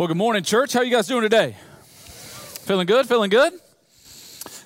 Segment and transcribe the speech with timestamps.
[0.00, 0.72] Well, good morning, church.
[0.72, 1.56] How you guys doing today?
[2.64, 3.06] Feeling good?
[3.06, 3.52] Feeling good?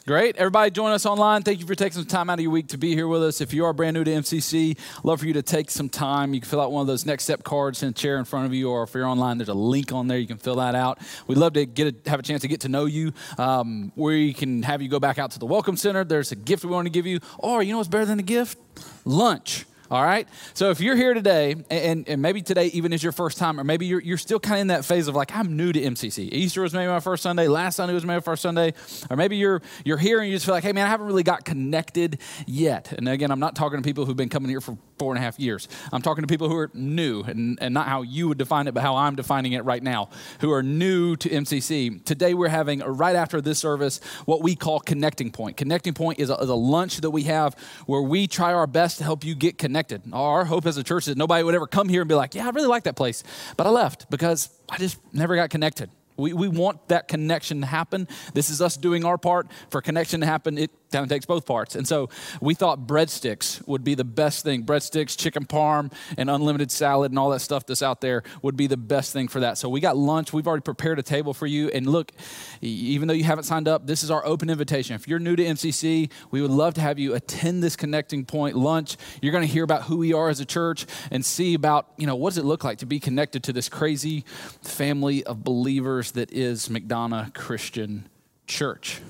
[0.07, 0.37] Great.
[0.37, 1.43] Everybody join us online.
[1.43, 3.41] Thank you for taking some time out of your week to be here with us.
[3.41, 6.35] If you are brand new to MCC, love for you to take some time.
[6.35, 8.47] You can fill out one of those next step cards in a chair in front
[8.47, 10.19] of you, or if you're online, there's a link on there.
[10.19, 11.01] You can fill that out.
[11.27, 13.13] We'd love to get a, have a chance to get to know you.
[13.37, 16.05] Um, we can have you go back out to the Welcome Center.
[16.05, 17.19] There's a gift we want to give you.
[17.41, 18.57] Or you know what's better than a gift?
[19.05, 19.67] Lunch.
[19.95, 20.29] All right.
[20.55, 23.63] So if you're here today, and, and maybe today even is your first time, or
[23.63, 26.33] maybe you're, you're still kind of in that phase of like, I'm new to MCC.
[26.33, 27.47] Easter was maybe my first Sunday.
[27.47, 28.75] Last Sunday was maybe my first Sunday.
[29.09, 31.23] Or maybe you're, you're here and you just feel like, hey, man, I haven't really
[31.23, 32.93] got connected yet.
[32.93, 35.23] And again, I'm not talking to people who've been coming here for four and a
[35.23, 35.69] half years.
[35.93, 38.75] I'm talking to people who are new, and, and not how you would define it,
[38.75, 40.09] but how I'm defining it right now,
[40.41, 42.05] who are new to MCC.
[42.05, 45.57] Today we're having, right after this service, what we call Connecting Point.
[45.57, 47.55] Connecting Point is a, is a lunch that we have
[47.87, 49.84] where we try our best to help you get connected.
[50.13, 52.35] Our hope as a church is that nobody would ever come here and be like,
[52.35, 53.23] yeah, I really like that place,
[53.57, 55.91] but I left because I just never got connected.
[56.17, 58.07] We, we want that connection to happen.
[58.35, 59.49] This is us doing our part.
[59.71, 60.71] For connection to happen, it
[61.03, 61.75] of takes both parts.
[61.75, 62.09] And so
[62.41, 64.65] we thought breadsticks would be the best thing.
[64.65, 68.67] Breadsticks, chicken parm, and unlimited salad and all that stuff that's out there would be
[68.67, 69.59] the best thing for that.
[69.59, 70.33] So we got lunch.
[70.33, 71.69] We've already prepared a table for you.
[71.71, 72.13] And look,
[72.61, 74.95] even though you haven't signed up, this is our open invitation.
[74.95, 78.57] If you're new to MCC, we would love to have you attend this connecting point
[78.57, 78.97] lunch.
[79.23, 82.07] You're going to hear about who we are as a church and see about, you
[82.07, 84.25] know, what does it look like to be connected to this crazy
[84.63, 88.09] family of believers that is McDonough Christian
[88.47, 89.01] Church.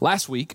[0.00, 0.54] Last week,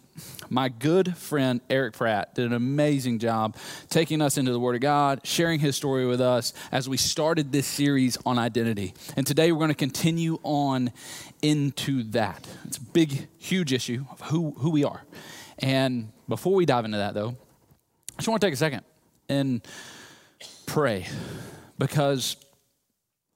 [0.49, 3.57] my good friend Eric Pratt did an amazing job
[3.89, 7.51] taking us into the Word of God, sharing his story with us as we started
[7.51, 8.93] this series on identity.
[9.17, 10.93] And today we're going to continue on
[11.41, 12.47] into that.
[12.63, 15.03] It's a big, huge issue of who, who we are.
[15.59, 17.35] And before we dive into that, though,
[18.13, 18.83] I just want to take a second
[19.27, 19.61] and
[20.67, 21.05] pray
[21.77, 22.37] because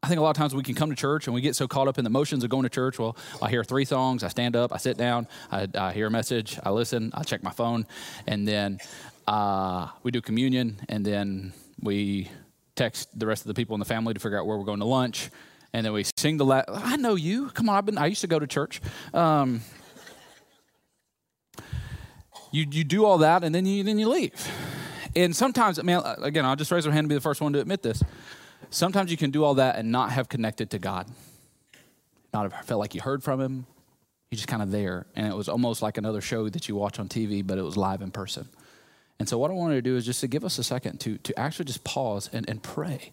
[0.04, 1.68] I think a lot of times we can come to church and we get so
[1.68, 3.00] caught up in the motions of going to church.
[3.00, 6.12] Well, I hear three songs, I stand up, I sit down, I, I hear a
[6.12, 7.88] message, I listen, I check my phone,
[8.28, 8.78] and then
[9.28, 11.52] uh, we do communion, and then
[11.82, 12.30] we
[12.76, 14.80] text the rest of the people in the family to figure out where we're going
[14.80, 15.32] to lunch,
[15.74, 16.70] and then we sing the last.
[16.70, 17.50] I know you.
[17.50, 17.98] Come on, I've been.
[17.98, 18.80] I used to go to church.
[19.14, 19.62] Um,
[22.52, 24.34] you you do all that, and then you then you leave.
[25.16, 27.52] And sometimes, I mean, again, I'll just raise my hand and be the first one
[27.54, 28.02] to admit this.
[28.70, 31.08] Sometimes you can do all that and not have connected to God,
[32.34, 33.66] not have felt like you heard from Him.
[34.30, 35.06] You're just kind of there.
[35.16, 37.78] And it was almost like another show that you watch on TV, but it was
[37.78, 38.50] live in person.
[39.20, 41.18] And so, what I wanted to do is just to give us a second to,
[41.20, 43.12] to actually just pause and, and pray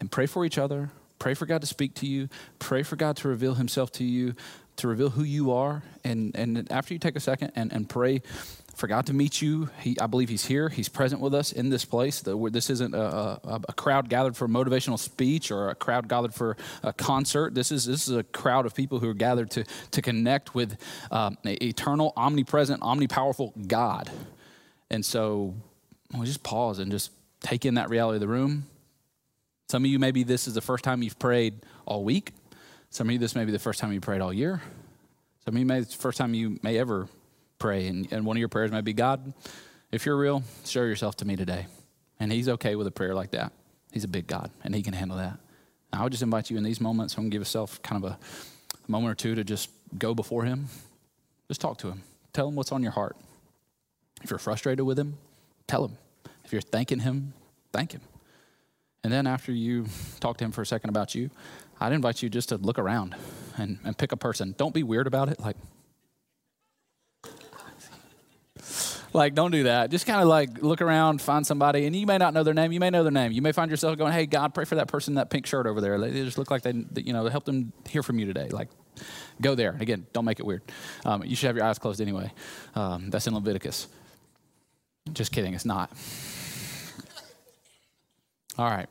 [0.00, 2.28] and pray for each other, pray for God to speak to you,
[2.58, 4.34] pray for God to reveal Himself to you,
[4.76, 5.82] to reveal who you are.
[6.04, 8.22] And, and after you take a second and, and pray
[8.78, 9.70] for God to meet you.
[9.80, 10.68] He, I believe He's here.
[10.68, 12.22] He's present with us in this place.
[12.22, 13.00] This isn't a,
[13.42, 17.54] a, a, crowd gathered for motivational speech or a crowd gathered for a concert.
[17.54, 20.78] This is this is a crowd of people who are gathered to to connect with
[21.10, 24.10] um, eternal, omnipresent, omnipowerful God.
[24.90, 25.54] And so,
[26.16, 27.10] we just pause and just
[27.40, 28.66] take in that reality of the room.
[29.68, 32.32] Some of you, maybe this is the first time you've prayed all week.
[32.90, 34.62] Some of you, this may be the first time you prayed all year.
[35.44, 37.06] Some of you, may it's the first time you may ever
[37.58, 37.86] pray.
[37.88, 39.32] And, and one of your prayers might be God,
[39.90, 41.66] if you're real, show yourself to me today.
[42.20, 43.52] And He's okay with a prayer like that.
[43.92, 45.38] He's a big God, and He can handle that.
[45.92, 48.04] Now, I would just invite you in these moments, I'm going to give yourself kind
[48.04, 48.18] of a,
[48.86, 50.66] a moment or two to just go before Him.
[51.48, 52.02] Just talk to Him.
[52.32, 53.16] Tell Him what's on your heart.
[54.22, 55.16] If you're frustrated with Him,
[55.66, 55.96] tell Him.
[56.44, 57.32] If you're thanking Him,
[57.72, 58.02] thank Him.
[59.02, 59.86] And then after you
[60.20, 61.30] talk to Him for a second about you,
[61.80, 63.14] I'd invite you just to look around
[63.56, 64.54] and, and pick a person.
[64.58, 65.40] Don't be weird about it.
[65.40, 65.56] Like,
[69.12, 69.90] like, don't do that.
[69.90, 72.72] Just kind of like look around, find somebody, and you may not know their name.
[72.72, 73.32] You may know their name.
[73.32, 75.66] You may find yourself going, "Hey, God, pray for that person in that pink shirt
[75.66, 75.98] over there.
[75.98, 78.68] They just look like they, you know, help them hear from you today." Like,
[79.40, 79.76] go there.
[79.80, 80.62] Again, don't make it weird.
[81.04, 82.32] Um, you should have your eyes closed anyway.
[82.74, 83.88] Um, that's in Leviticus.
[85.12, 85.54] Just kidding.
[85.54, 85.90] It's not.
[88.58, 88.88] All right.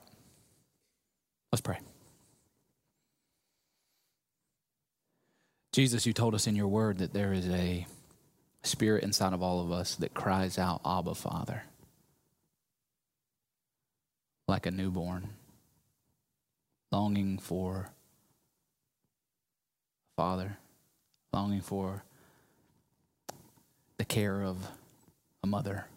[1.51, 1.79] Let's pray.
[5.74, 7.86] Jesus, you told us in your word that there is a
[8.68, 11.64] spirit inside of all of us that cries out, Abba, Father,
[14.48, 15.30] like a newborn,
[16.92, 17.90] longing for
[20.12, 20.58] a father,
[21.34, 22.04] longing for
[23.98, 24.58] the care of
[25.44, 25.88] a mother.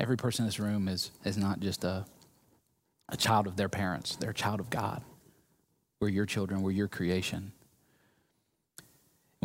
[0.00, 2.04] Every person in this room is, is not just a,
[3.08, 5.02] a child of their parents, they're a child of God.
[6.00, 7.52] We're your children, we're your creation.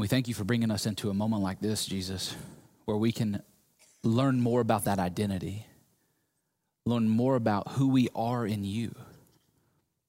[0.04, 2.36] We thank you for bringing us into a moment like this, Jesus,
[2.84, 3.42] where we can
[4.04, 5.66] learn more about that identity,
[6.86, 8.94] learn more about who we are in you.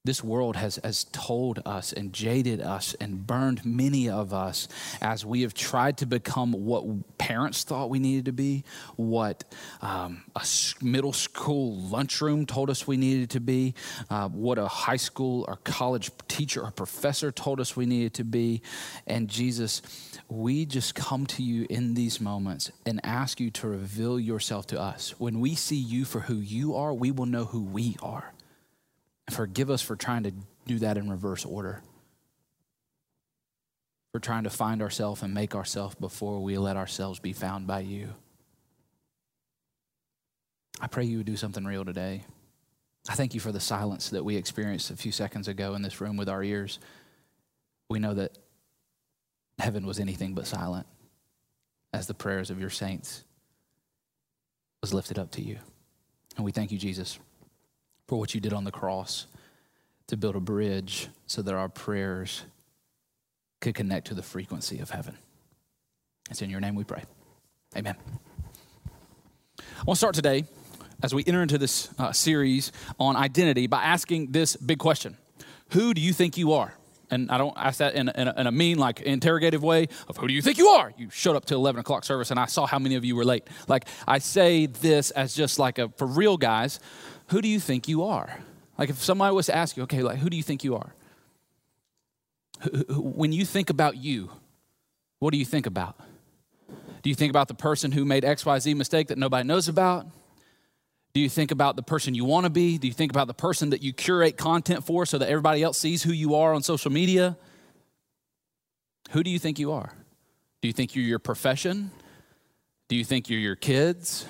[0.05, 4.67] This world has, has told us and jaded us and burned many of us
[5.01, 8.63] as we have tried to become what parents thought we needed to be,
[8.95, 9.43] what
[9.81, 10.45] um, a
[10.81, 13.73] middle school lunchroom told us we needed to be,
[14.11, 18.23] uh, what a high school or college teacher or professor told us we needed to
[18.23, 18.61] be.
[19.07, 19.81] And Jesus,
[20.29, 24.79] we just come to you in these moments and ask you to reveal yourself to
[24.79, 25.15] us.
[25.17, 28.34] When we see you for who you are, we will know who we are.
[29.31, 30.33] Forgive us for trying to
[30.67, 31.81] do that in reverse order.
[34.11, 37.81] For trying to find ourselves and make ourselves before we let ourselves be found by
[37.81, 38.13] you.
[40.79, 42.23] I pray you would do something real today.
[43.09, 46.01] I thank you for the silence that we experienced a few seconds ago in this
[46.01, 46.79] room with our ears.
[47.89, 48.37] We know that
[49.59, 50.87] heaven was anything but silent
[51.93, 53.23] as the prayers of your saints
[54.81, 55.59] was lifted up to you.
[56.35, 57.19] And we thank you, Jesus
[58.07, 59.27] for what you did on the cross
[60.07, 62.43] to build a bridge so that our prayers
[63.61, 65.17] could connect to the frequency of heaven.
[66.29, 67.03] It's in your name we pray.
[67.75, 67.95] Amen.
[69.59, 70.45] I want to start today
[71.03, 75.17] as we enter into this uh, series on identity by asking this big question
[75.71, 76.73] Who do you think you are?
[77.11, 80.17] And I don't ask that in in, a, in a, mean, like interrogative way of
[80.17, 80.93] who do you think you are?
[80.97, 83.25] You showed up to 11 o'clock service and I saw how many of you were
[83.25, 83.47] late.
[83.67, 86.79] Like, I say this as just like a, for real guys,
[87.27, 88.39] who do you think you are?
[88.77, 90.93] Like if somebody was to ask you, okay, like who do you think you are?
[92.89, 94.29] When you think about you,
[95.19, 95.95] what do you think about?
[97.01, 100.07] Do you think about the person who made XYZ mistake that nobody knows about?
[101.13, 102.77] Do you think about the person you want to be?
[102.77, 105.77] Do you think about the person that you curate content for so that everybody else
[105.77, 107.37] sees who you are on social media?
[109.11, 109.93] Who do you think you are?
[110.61, 111.91] Do you think you're your profession?
[112.89, 114.25] Do you think you're your kids?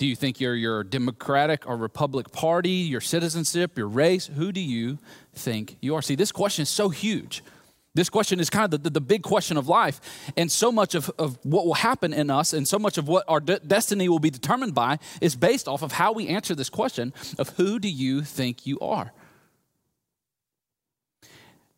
[0.00, 4.28] Do you think you're your Democratic or Republic Party, your citizenship, your race?
[4.28, 4.98] Who do you
[5.34, 6.00] think you are?
[6.00, 7.44] See, this question is so huge.
[7.92, 10.00] This question is kind of the, the, the big question of life.
[10.38, 13.26] And so much of, of what will happen in us and so much of what
[13.28, 16.70] our de- destiny will be determined by is based off of how we answer this
[16.70, 19.12] question of who do you think you are?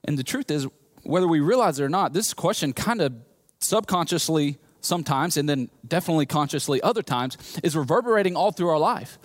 [0.04, 0.69] And the truth is,
[1.02, 3.14] whether we realize it or not, this question kind of
[3.58, 9.19] subconsciously sometimes, and then definitely consciously other times, is reverberating all through our life.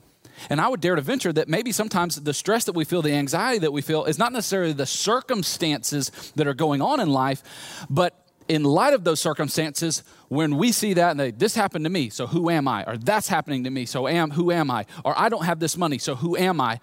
[0.49, 3.13] And I would dare to venture that maybe sometimes the stress that we feel, the
[3.13, 7.85] anxiety that we feel, is not necessarily the circumstances that are going on in life,
[7.89, 11.89] but in light of those circumstances, when we see that and they, this happened to
[11.89, 12.83] me, so who am I?
[12.85, 14.85] Or that's happening to me, so am who am I?
[15.03, 16.79] Or I don't have this money, so who am I?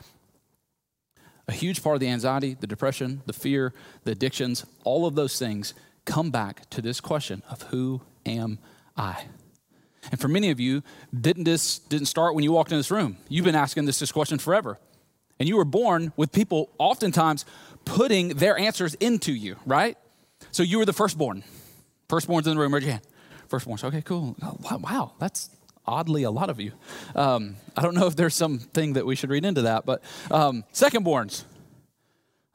[1.47, 3.73] A huge part of the anxiety, the depression, the fear,
[4.05, 5.75] the addictions, all of those things
[6.05, 8.59] come back to this question of who am
[8.97, 9.25] I?
[10.11, 10.82] And for many of you,
[11.19, 13.17] didn't this didn't start when you walked in this room.
[13.29, 14.79] You've been asking this, this question forever.
[15.38, 17.44] And you were born with people oftentimes
[17.85, 19.97] putting their answers into you, right?
[20.53, 21.43] So you were the firstborn.
[22.09, 23.05] Firstborns in the room, raise your hand.
[23.49, 24.37] Firstborns, okay, cool.
[24.43, 25.50] Oh, wow, that's
[25.87, 26.73] oddly a lot of you.
[27.15, 30.65] Um, I don't know if there's something that we should read into that, but um,
[30.73, 31.44] secondborns,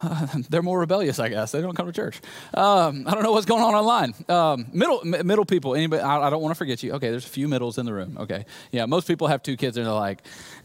[0.49, 1.51] they're more rebellious, I guess.
[1.51, 2.21] They don't come to church.
[2.53, 4.13] Um, I don't know what's going on online.
[4.29, 5.75] Um, middle m- middle people.
[5.75, 6.01] Anybody?
[6.01, 6.93] I, I don't want to forget you.
[6.93, 8.17] Okay, there's a few middles in the room.
[8.17, 8.85] Okay, yeah.
[8.85, 10.21] Most people have two kids and they're like,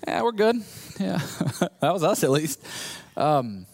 [0.06, 0.56] "Yeah, we're good."
[1.00, 1.18] Yeah,
[1.80, 2.64] that was us at least.
[3.16, 3.66] Um,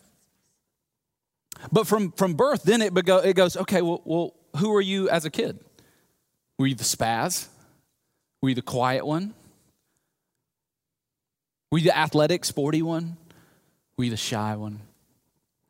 [1.70, 3.58] but from from birth, then it, bego- it goes.
[3.58, 5.58] Okay, well, well, who were you as a kid?
[6.58, 7.48] Were you the spaz?
[8.42, 9.34] Were you the quiet one?
[11.70, 13.18] Were you the athletic, sporty one?
[13.98, 14.80] Were you the shy one?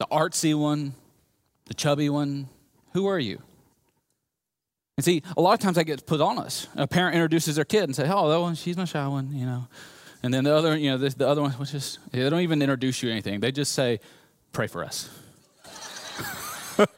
[0.01, 0.95] The artsy one,
[1.67, 2.49] the chubby one?
[2.95, 3.41] Who are you?
[4.97, 6.67] And see, a lot of times that gets put on us.
[6.75, 9.47] A parent introduces their kid and say, "Oh, that one, she's my shy one," you
[9.47, 9.69] know.
[10.23, 12.61] And then the other, you know, the, the other one was just they don't even
[12.61, 13.41] introduce you anything.
[13.41, 14.01] They just say,
[14.53, 15.09] "Pray for us."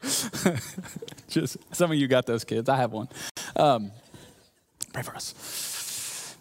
[1.29, 2.67] just some of you got those kids.
[2.69, 3.09] I have one.
[3.55, 3.91] Um,
[4.91, 6.35] pray for us.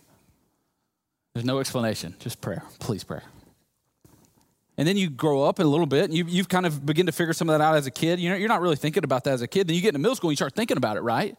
[1.35, 2.63] There's no explanation, just prayer.
[2.79, 3.21] Please pray.
[4.83, 7.13] And then you grow up a little bit and you, you've kind of begin to
[7.13, 8.19] figure some of that out as a kid.
[8.19, 9.69] You know, you're not really thinking about that as a kid.
[9.69, 11.37] Then you get into middle school and you start thinking about it, right?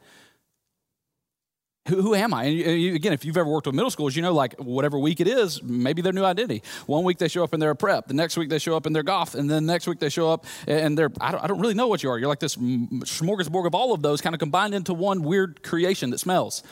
[1.89, 2.45] Who, who am I?
[2.45, 5.19] And you, again, if you've ever worked with middle schools, you know, like whatever week
[5.19, 6.63] it is, maybe their new identity.
[6.85, 8.93] One week they show up in their prep, the next week they show up in
[8.93, 11.59] their golf, and then next week they show up and they're, I don't, I don't
[11.59, 12.17] really know what you are.
[12.17, 16.11] You're like this smorgasbord of all of those kind of combined into one weird creation
[16.11, 16.63] that smells.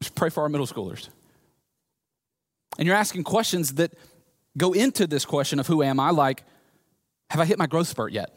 [0.00, 1.10] Just pray for our middle schoolers.
[2.78, 3.94] And you're asking questions that
[4.56, 6.10] go into this question of who am I?
[6.10, 6.44] Like,
[7.30, 8.36] have I hit my growth spurt yet?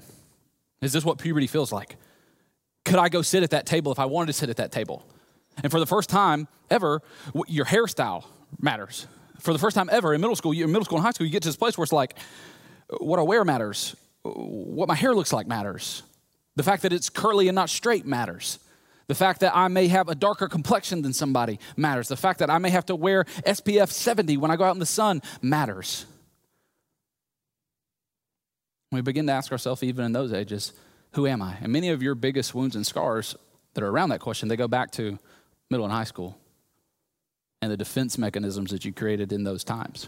[0.82, 1.98] Is this what puberty feels like?
[2.84, 5.06] Could I go sit at that table if I wanted to sit at that table?
[5.62, 7.02] And for the first time ever,
[7.48, 8.26] your hairstyle
[8.60, 9.08] matters.
[9.40, 11.32] For the first time ever in middle school, in middle school and high school, you
[11.32, 12.18] get to this place where it's like,
[13.00, 13.96] what I wear matters.
[14.24, 16.04] What my hair looks like matters.
[16.56, 18.60] The fact that it's curly and not straight matters.
[19.08, 22.08] The fact that I may have a darker complexion than somebody matters.
[22.08, 24.80] The fact that I may have to wear SPF 70 when I go out in
[24.80, 26.06] the sun matters.
[28.92, 30.74] We begin to ask ourselves, even in those ages,
[31.14, 31.58] who am I?
[31.62, 33.36] And many of your biggest wounds and scars
[33.74, 35.20] that are around that question, they go back to
[35.70, 36.38] middle and high school
[37.62, 40.08] and the defense mechanisms that you created in those times.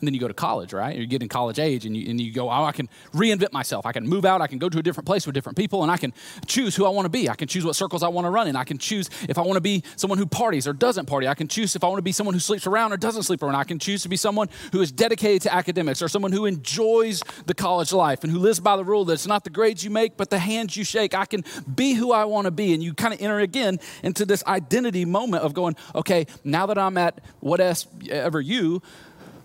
[0.00, 0.96] And then you go to college, right?
[0.96, 3.84] You get in college age and you, and you go, oh, I can reinvent myself.
[3.84, 4.40] I can move out.
[4.40, 6.12] I can go to a different place with different people and I can
[6.46, 7.28] choose who I want to be.
[7.28, 8.56] I can choose what circles I want to run in.
[8.56, 11.28] I can choose if I want to be someone who parties or doesn't party.
[11.28, 13.42] I can choose if I want to be someone who sleeps around or doesn't sleep
[13.42, 13.56] around.
[13.56, 17.22] I can choose to be someone who is dedicated to academics or someone who enjoys
[17.46, 19.90] the college life and who lives by the rule that it's not the grades you
[19.90, 21.14] make, but the hands you shake.
[21.14, 22.72] I can be who I want to be.
[22.72, 26.78] And you kind of enter again into this identity moment of going, okay, now that
[26.78, 28.82] I'm at whatever you,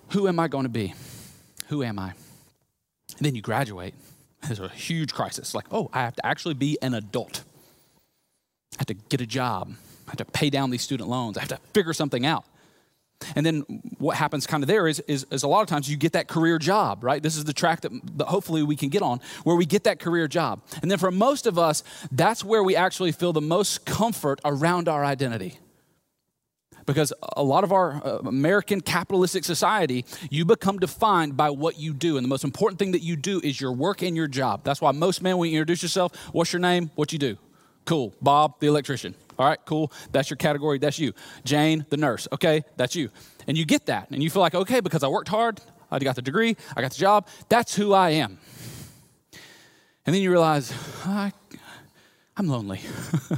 [0.10, 0.94] who am I going to be?
[1.68, 2.14] Who am I?
[3.18, 3.94] And then you graduate.
[4.44, 5.56] There's a huge crisis.
[5.56, 7.44] Like, oh, I have to actually be an adult.
[8.76, 9.74] I have to get a job.
[10.08, 11.38] I have to pay down these student loans.
[11.38, 12.46] I have to figure something out.
[13.36, 13.62] And then
[13.98, 16.28] what happens kind of there is, is, is, a lot of times you get that
[16.28, 17.24] career job, right?
[17.24, 20.00] This is the track that, that hopefully we can get on, where we get that
[20.00, 20.62] career job.
[20.82, 24.90] And then for most of us, that's where we actually feel the most comfort around
[24.90, 25.60] our identity.
[26.86, 31.94] Because a lot of our uh, American capitalistic society, you become defined by what you
[31.94, 32.18] do.
[32.18, 34.64] And the most important thing that you do is your work and your job.
[34.64, 36.92] That's why most men, when you introduce yourself, what's your name?
[36.96, 37.38] What you do?
[37.86, 38.14] Cool.
[38.22, 39.16] Bob, the electrician.
[39.38, 39.92] All right, cool.
[40.12, 40.78] That's your category.
[40.78, 41.14] That's you.
[41.44, 42.28] Jane, the nurse.
[42.32, 43.10] Okay, that's you.
[43.48, 44.10] And you get that.
[44.12, 45.62] And you feel like, okay, because I worked hard,
[45.92, 48.38] I got the degree, I got the job, that's who I am.
[50.06, 50.74] And then you realize,
[51.04, 51.32] I,
[52.38, 52.82] I'm lonely.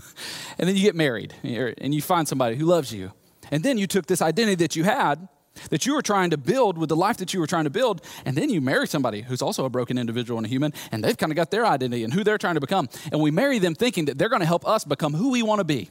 [0.57, 3.11] and then you get married and you find somebody who loves you
[3.51, 5.27] and then you took this identity that you had,
[5.69, 8.01] that you were trying to build with the life that you were trying to build,
[8.25, 11.17] and then you marry somebody who's also a broken individual and a human, and they've
[11.17, 12.89] kind of got their identity and who they're trying to become.
[13.11, 15.59] And we marry them thinking that they're going to help us become who we want
[15.59, 15.89] to be.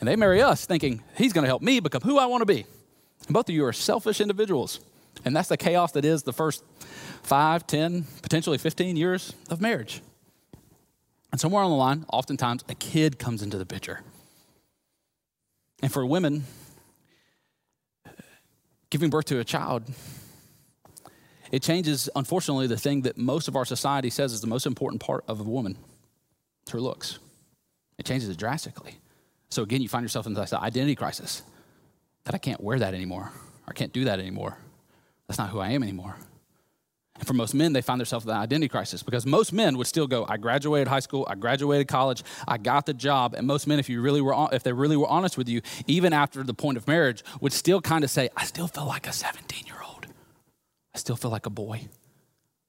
[0.00, 2.46] And they marry us thinking he's going to help me become who I want to
[2.46, 2.66] be.
[3.26, 4.80] And both of you are selfish individuals.
[5.24, 6.64] And that's the chaos that is the first
[7.22, 10.02] five, ten, potentially 15 years of marriage.
[11.30, 14.00] And somewhere on the line, oftentimes, a kid comes into the picture.
[15.82, 16.44] And for women,
[18.88, 19.82] giving birth to a child,
[21.50, 25.02] it changes, unfortunately, the thing that most of our society says is the most important
[25.02, 25.76] part of a woman
[26.62, 27.18] it's her looks.
[27.98, 28.98] It changes it drastically.
[29.50, 31.42] So again, you find yourself in this identity crisis
[32.24, 33.32] that I can't wear that anymore.
[33.66, 34.56] Or I can't do that anymore.
[35.26, 36.16] That's not who I am anymore.
[37.16, 39.86] And for most men, they find themselves in an identity crisis because most men would
[39.86, 43.34] still go, I graduated high school, I graduated college, I got the job.
[43.34, 46.12] And most men, if you really were, if they really were honest with you, even
[46.12, 49.12] after the point of marriage, would still kind of say, I still feel like a
[49.12, 50.06] 17 year old.
[50.94, 51.88] I still feel like a boy.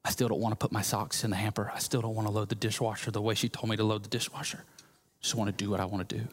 [0.05, 1.71] I still don't want to put my socks in the hamper.
[1.73, 4.03] I still don't want to load the dishwasher the way she told me to load
[4.03, 4.65] the dishwasher.
[4.77, 6.27] I just want to do what I want to do.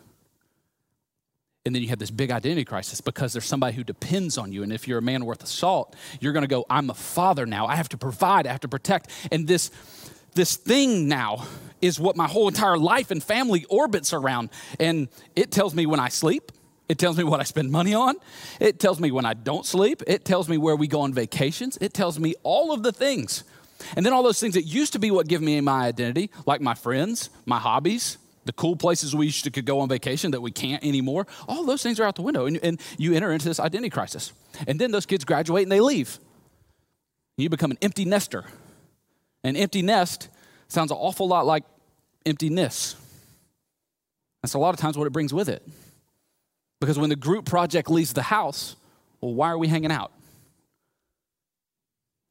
[1.67, 4.62] And then you have this big identity crisis because there's somebody who depends on you.
[4.62, 7.45] And if you're a man worth of salt, you're going to go, I'm a father
[7.45, 7.67] now.
[7.67, 9.11] I have to provide, I have to protect.
[9.31, 9.71] And this,
[10.35, 11.47] this thing now
[11.83, 14.49] is what my whole entire life and family orbits around.
[14.79, 16.50] And it tells me when I sleep,
[16.88, 18.17] it tells me what I spend money on.
[18.59, 20.02] It tells me when I don't sleep.
[20.07, 21.76] It tells me where we go on vacations.
[21.83, 23.45] It tells me all of the things.
[23.97, 26.62] And then all those things that used to be what give me my identity, like
[26.62, 30.40] my friends, my hobbies, the cool places we used to could go on vacation that
[30.40, 32.47] we can't anymore, all those things are out the window.
[32.47, 34.32] And, and you enter into this identity crisis.
[34.66, 36.18] And then those kids graduate and they leave.
[37.37, 38.44] You become an empty nester.
[39.44, 40.28] An empty nest
[40.68, 41.64] sounds an awful lot like
[42.26, 42.97] emptiness.
[44.42, 45.66] That's a lot of times what it brings with it.
[46.80, 48.76] Because when the group project leaves the house,
[49.20, 50.12] well, why are we hanging out?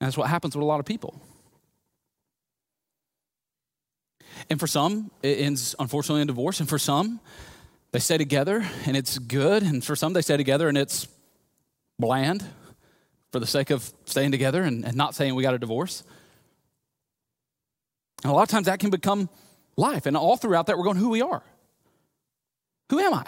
[0.01, 1.21] And that's what happens with a lot of people.
[4.49, 6.59] And for some, it ends unfortunately in divorce.
[6.59, 7.19] And for some,
[7.91, 9.63] they stay together and it's good.
[9.63, 11.07] And for some, they stay together and it's
[11.97, 12.45] bland
[13.31, 16.03] for the sake of staying together and, and not saying we got a divorce.
[18.23, 19.29] And a lot of times that can become
[19.75, 20.05] life.
[20.05, 21.43] And all throughout that, we're going, who we are.
[22.89, 23.25] Who am I?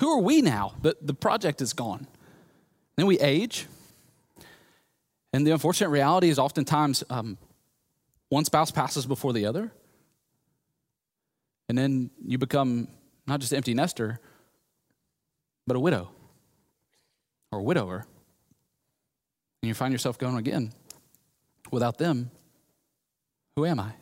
[0.00, 0.74] Who are we now?
[0.82, 2.06] The, the project is gone.
[2.96, 3.66] Then we age.
[5.32, 7.38] And the unfortunate reality is oftentimes um,
[8.28, 9.72] one spouse passes before the other.
[11.68, 12.88] And then you become
[13.26, 14.20] not just an empty nester,
[15.66, 16.10] but a widow
[17.50, 18.06] or a widower.
[19.62, 20.72] And you find yourself going again,
[21.70, 22.30] without them,
[23.56, 23.92] who am I?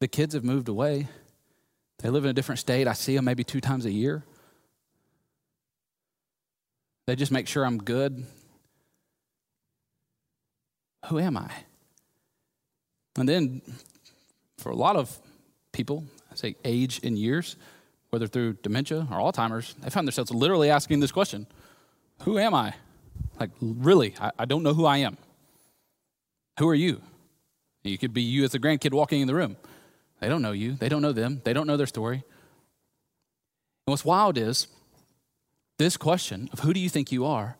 [0.00, 1.08] The kids have moved away.
[1.98, 2.86] They live in a different state.
[2.86, 4.22] I see them maybe two times a year.
[7.06, 8.26] They just make sure I'm good.
[11.06, 11.50] Who am I?
[13.16, 13.62] And then
[14.58, 15.18] for a lot of
[15.72, 17.56] people, I say age in years,
[18.10, 21.46] whether through dementia or Alzheimer's, they find themselves literally asking this question
[22.22, 22.74] Who am I?
[23.38, 25.18] Like, really, I, I don't know who I am.
[26.58, 27.02] Who are you?
[27.84, 29.56] You could be you as a grandkid walking in the room.
[30.20, 32.16] They don't know you, they don't know them, they don't know their story.
[32.16, 34.66] And what's wild is
[35.78, 37.56] this question of who do you think you are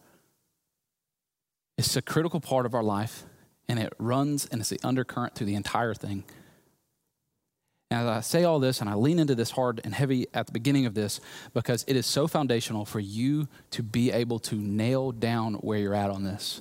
[1.76, 3.24] is a critical part of our life,
[3.68, 6.24] and it runs and it's the undercurrent through the entire thing.
[7.90, 10.52] As I say all this, and I lean into this hard and heavy at the
[10.52, 11.20] beginning of this,
[11.54, 15.94] because it is so foundational for you to be able to nail down where you're
[15.94, 16.60] at on this.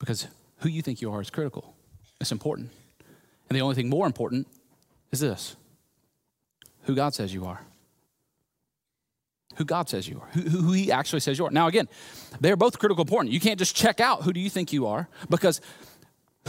[0.00, 0.26] Because
[0.58, 1.74] who you think you are is critical,
[2.20, 2.70] it's important.
[3.48, 4.46] And the only thing more important
[5.12, 5.56] is this
[6.84, 7.60] who God says you are.
[9.56, 11.50] Who God says you are, who, who He actually says you are.
[11.50, 11.88] Now, again,
[12.40, 13.32] they're both critical important.
[13.32, 15.60] You can't just check out who do you think you are because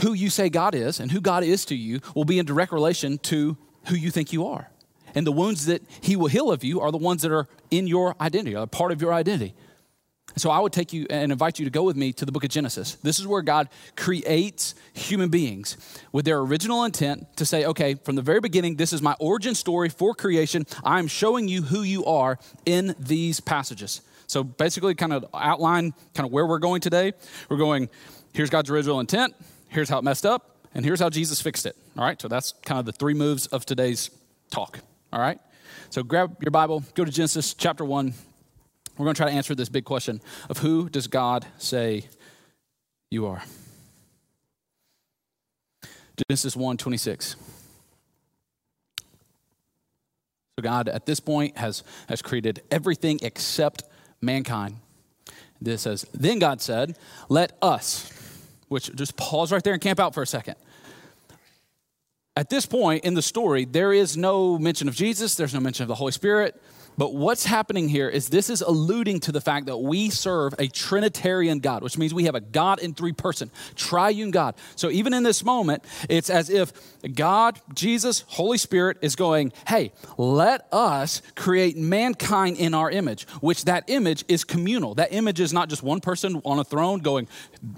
[0.00, 2.72] who you say God is and who God is to you will be in direct
[2.72, 4.70] relation to who you think you are.
[5.14, 7.86] And the wounds that He will heal of you are the ones that are in
[7.86, 9.54] your identity, are part of your identity.
[10.36, 12.44] So I would take you and invite you to go with me to the book
[12.44, 12.96] of Genesis.
[12.96, 15.78] This is where God creates human beings
[16.12, 19.54] with their original intent to say, okay, from the very beginning, this is my origin
[19.54, 20.66] story for creation.
[20.84, 24.02] I'm showing you who you are in these passages.
[24.26, 27.14] So basically, kind of outline kind of where we're going today.
[27.48, 27.88] We're going,
[28.34, 29.34] here's God's original intent,
[29.68, 31.76] here's how it messed up, and here's how Jesus fixed it.
[31.96, 34.10] All right, so that's kind of the three moves of today's
[34.50, 34.80] talk.
[35.12, 35.38] All right,
[35.90, 38.12] so grab your Bible, go to Genesis chapter 1,
[38.98, 42.08] we're going to try to answer this big question of who does God say
[43.10, 43.42] you are?
[46.28, 47.36] Genesis 1 26.
[50.58, 53.82] So God at this point has, has created everything except
[54.22, 54.76] mankind.
[55.60, 56.96] This says, Then God said,
[57.28, 58.10] Let us,
[58.68, 60.56] which just pause right there and camp out for a second.
[62.36, 65.84] At this point in the story, there is no mention of Jesus, there's no mention
[65.84, 66.60] of the Holy Spirit,
[66.96, 70.68] but what's happening here is this is alluding to the fact that we serve a
[70.68, 74.54] Trinitarian God, which means we have a God in three person, triune God.
[74.76, 76.72] So even in this moment, it's as if
[77.14, 83.64] God, Jesus, Holy Spirit is going, hey, let us create mankind in our image, which
[83.64, 84.94] that image is communal.
[84.94, 87.28] That image is not just one person on a throne going,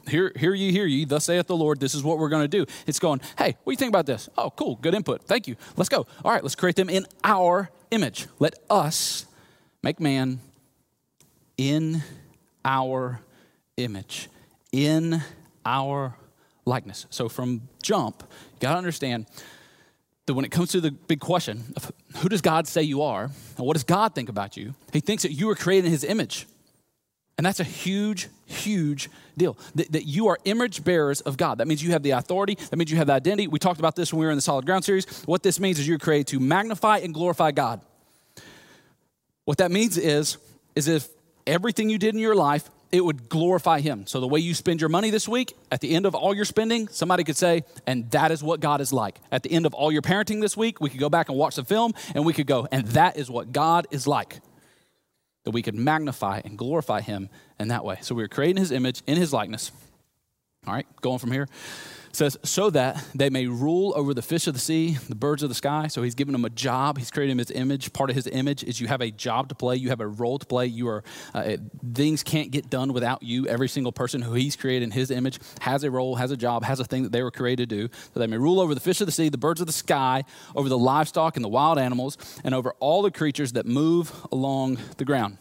[0.08, 2.48] here, hear ye, hear ye, thus saith the Lord, this is what we're going to
[2.48, 2.66] do.
[2.86, 4.28] It's going, hey, what do you think about this?
[4.38, 5.24] Oh, cool, good input.
[5.24, 5.56] Thank you.
[5.76, 6.06] Let's go.
[6.24, 8.26] All right, let's create them in our image.
[8.38, 9.26] Let us
[9.82, 10.40] make man
[11.56, 12.02] in
[12.64, 13.20] our
[13.76, 14.28] image,
[14.72, 15.22] in
[15.64, 16.16] our
[16.64, 17.06] likeness.
[17.10, 19.26] So from jump, you got to understand
[20.26, 23.24] that when it comes to the big question of who does God say you are
[23.56, 26.04] and what does God think about you, he thinks that you were created in his
[26.04, 26.46] image.
[27.38, 29.56] And that's a huge, huge deal.
[29.76, 31.58] That, that, you are image bearers of God.
[31.58, 32.56] That means you have the authority.
[32.56, 33.46] That means you have the identity.
[33.46, 35.06] We talked about this when we were in the Solid Ground series.
[35.22, 37.80] What this means is you're created to magnify and glorify God.
[39.44, 40.36] What that means is,
[40.74, 41.08] is if
[41.46, 44.06] everything you did in your life, it would glorify Him.
[44.06, 46.44] So the way you spend your money this week, at the end of all your
[46.44, 49.20] spending, somebody could say, and that is what God is like.
[49.30, 51.56] At the end of all your parenting this week, we could go back and watch
[51.56, 54.40] the film, and we could go, and that is what God is like
[55.48, 57.96] that we could magnify and glorify him in that way.
[58.02, 59.72] So we were creating his image in his likeness.
[60.66, 61.48] All right, going from here.
[62.12, 65.48] Says, so that they may rule over the fish of the sea, the birds of
[65.48, 65.86] the sky.
[65.88, 66.98] So he's given them a job.
[66.98, 67.92] He's created him his image.
[67.92, 69.76] Part of his image is you have a job to play.
[69.76, 70.66] You have a role to play.
[70.66, 71.56] You are uh,
[71.94, 73.46] things can't get done without you.
[73.46, 76.64] Every single person who he's created in his image has a role, has a job,
[76.64, 77.88] has a thing that they were created to do.
[78.14, 80.24] So they may rule over the fish of the sea, the birds of the sky,
[80.56, 84.78] over the livestock and the wild animals, and over all the creatures that move along
[84.96, 85.38] the ground.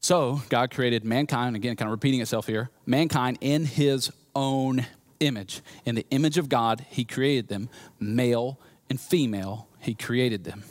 [0.00, 4.86] So God created mankind, again, kind of repeating itself here, mankind in his own
[5.20, 5.62] image.
[5.84, 10.64] In the image of God, he created them, male and female, he created them.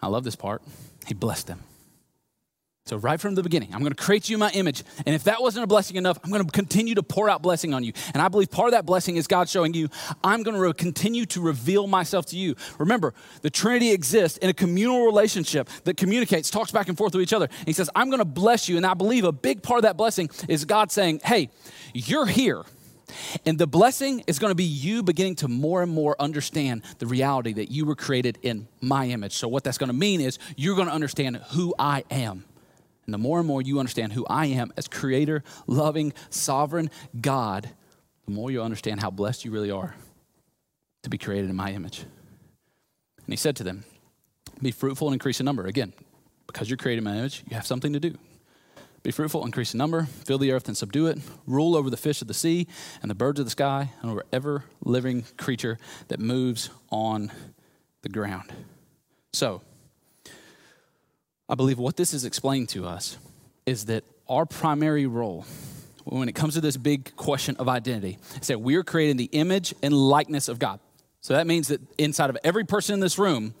[0.00, 0.62] I love this part.
[1.06, 1.60] He blessed them.
[2.84, 4.82] So, right from the beginning, I'm going to create you in my image.
[5.06, 7.74] And if that wasn't a blessing enough, I'm going to continue to pour out blessing
[7.74, 7.92] on you.
[8.12, 9.88] And I believe part of that blessing is God showing you,
[10.24, 12.56] I'm going to continue to reveal myself to you.
[12.78, 17.22] Remember, the Trinity exists in a communal relationship that communicates, talks back and forth with
[17.22, 17.46] each other.
[17.46, 18.76] And He says, I'm going to bless you.
[18.76, 21.50] And I believe a big part of that blessing is God saying, Hey,
[21.94, 22.64] you're here.
[23.46, 27.06] And the blessing is going to be you beginning to more and more understand the
[27.06, 29.34] reality that you were created in my image.
[29.34, 32.44] So, what that's going to mean is you're going to understand who I am.
[33.12, 36.88] And the more and more you understand who I am as creator, loving, sovereign
[37.20, 37.68] God,
[38.24, 39.94] the more you understand how blessed you really are
[41.02, 41.98] to be created in my image.
[41.98, 43.84] And he said to them,
[44.62, 45.66] Be fruitful and increase in number.
[45.66, 45.92] Again,
[46.46, 48.16] because you're created in my image, you have something to do.
[49.02, 52.22] Be fruitful, increase in number, fill the earth and subdue it, rule over the fish
[52.22, 52.66] of the sea
[53.02, 55.76] and the birds of the sky, and over every living creature
[56.08, 57.30] that moves on
[58.00, 58.50] the ground.
[59.34, 59.60] So,
[61.52, 63.18] I believe what this is explaining to us
[63.66, 65.44] is that our primary role
[66.04, 69.16] when it comes to this big question of identity is that we are created in
[69.18, 70.80] the image and likeness of God.
[71.20, 73.52] So that means that inside of every person in this room,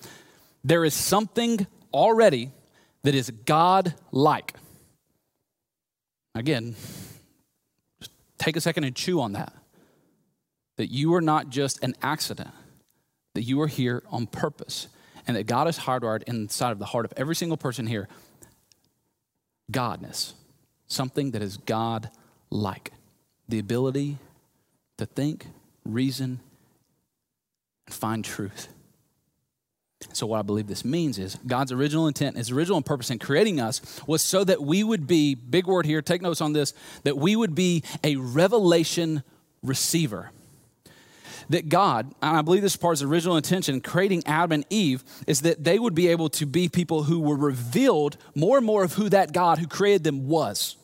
[0.64, 2.50] there is something already
[3.02, 4.54] that is God like.
[6.34, 6.74] Again,
[8.38, 9.52] take a second and chew on that.
[10.78, 12.52] That you are not just an accident,
[13.34, 14.88] that you are here on purpose,
[15.26, 18.08] and that God is hardwired inside of the heart of every single person here
[19.70, 20.34] Godness,
[20.86, 22.10] something that is God
[22.50, 22.92] like
[23.48, 24.18] the ability
[24.98, 25.46] to think,
[25.84, 26.40] reason,
[27.86, 28.68] and find truth.
[30.12, 33.60] So, what I believe this means is God's original intent, His original purpose in creating
[33.60, 37.16] us was so that we would be, big word here, take notes on this, that
[37.16, 39.22] we would be a revelation
[39.62, 40.30] receiver.
[41.50, 45.04] That God, and I believe this is part His original intention, creating Adam and Eve,
[45.26, 48.84] is that they would be able to be people who were revealed more and more
[48.84, 50.76] of who that God who created them was.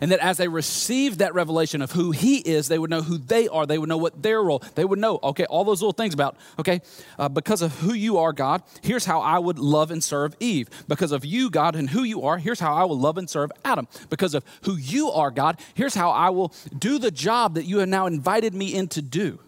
[0.00, 3.18] And that as they received that revelation of who he is, they would know who
[3.18, 3.66] they are.
[3.66, 4.62] They would know what their role.
[4.74, 6.80] They would know, okay, all those little things about, okay,
[7.18, 10.68] uh, because of who you are, God, here's how I would love and serve Eve.
[10.88, 13.50] Because of you, God, and who you are, here's how I will love and serve
[13.64, 13.88] Adam.
[14.08, 17.78] Because of who you are, God, here's how I will do the job that you
[17.78, 19.38] have now invited me in to do.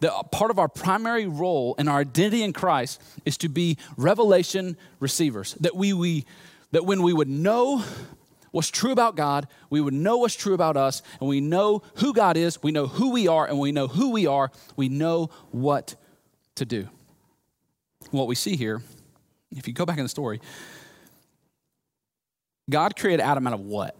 [0.00, 3.78] The uh, part of our primary role and our identity in Christ is to be
[3.96, 5.54] revelation receivers.
[5.54, 6.26] That we, we
[6.72, 7.82] that when we would know
[8.56, 12.14] what's true about God, we would know what's true about us, and we know who
[12.14, 15.28] God is, we know who we are, and we know who we are, we know
[15.50, 15.94] what
[16.54, 16.88] to do.
[18.12, 18.80] What we see here,
[19.50, 20.40] if you go back in the story,
[22.70, 23.94] God created Adam out of what?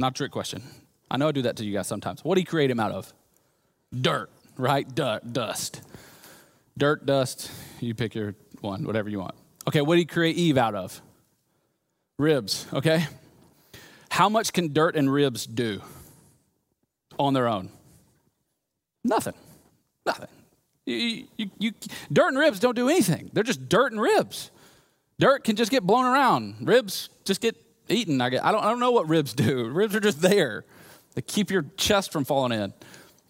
[0.00, 0.64] Not a trick question.
[1.08, 2.24] I know I do that to you guys sometimes.
[2.24, 3.14] What did he create him out of?
[3.94, 4.92] Dirt, right?
[4.92, 5.80] Dirt, dust.
[6.76, 9.36] Dirt, dust, you pick your one, whatever you want.
[9.68, 11.00] Okay, what did he create Eve out of?
[12.20, 13.06] Ribs, okay?
[14.10, 15.80] How much can dirt and ribs do
[17.18, 17.70] on their own?
[19.02, 19.32] Nothing.
[20.04, 20.28] Nothing.
[20.84, 21.72] You, you, you,
[22.12, 23.30] dirt and ribs don't do anything.
[23.32, 24.50] They're just dirt and ribs.
[25.18, 26.56] Dirt can just get blown around.
[26.60, 27.56] Ribs just get
[27.88, 28.20] eaten.
[28.20, 29.68] I, get, I, don't, I don't know what ribs do.
[29.70, 30.66] Ribs are just there.
[31.14, 32.74] They keep your chest from falling in.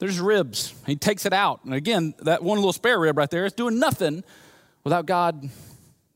[0.01, 0.75] There's ribs.
[0.87, 1.65] He takes it out.
[1.65, 4.25] And again, that one little spare rib right there is doing nothing
[4.83, 5.49] without God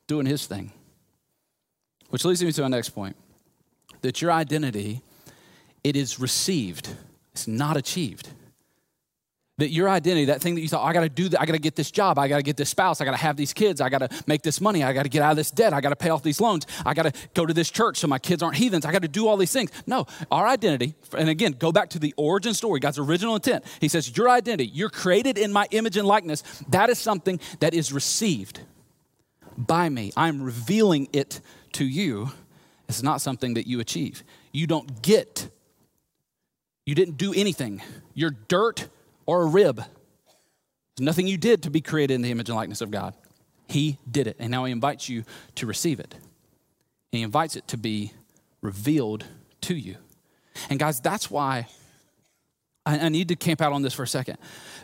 [0.08, 0.72] doing his thing.
[2.10, 3.16] Which leads me to our next point
[4.02, 5.00] that your identity,
[5.82, 6.90] it is received,
[7.32, 8.28] it's not achieved.
[9.58, 11.76] That your identity, that thing that you thought, I gotta do that, I gotta get
[11.76, 14.42] this job, I gotta get this spouse, I gotta have these kids, I gotta make
[14.42, 16.66] this money, I gotta get out of this debt, I gotta pay off these loans,
[16.84, 19.36] I gotta go to this church so my kids aren't heathens, I gotta do all
[19.36, 19.70] these things.
[19.86, 23.64] No, our identity, and again, go back to the origin story, God's original intent.
[23.80, 27.74] He says, Your identity, you're created in my image and likeness, that is something that
[27.74, 28.60] is received
[29.56, 30.12] by me.
[30.16, 31.40] I'm revealing it
[31.74, 32.30] to you
[32.88, 34.24] is not something that you achieve.
[34.52, 35.50] You don't get.
[36.86, 37.82] You didn't do anything.
[38.14, 38.88] You're dirt
[39.26, 39.76] or a rib.
[39.76, 43.14] There's nothing you did to be created in the image and likeness of God.
[43.68, 45.24] He did it, and now He invites you
[45.56, 46.14] to receive it.
[47.10, 48.12] He invites it to be
[48.60, 49.24] revealed
[49.62, 49.96] to you.
[50.68, 51.66] And guys, that's why
[52.86, 54.36] I, need to camp out on this for a second.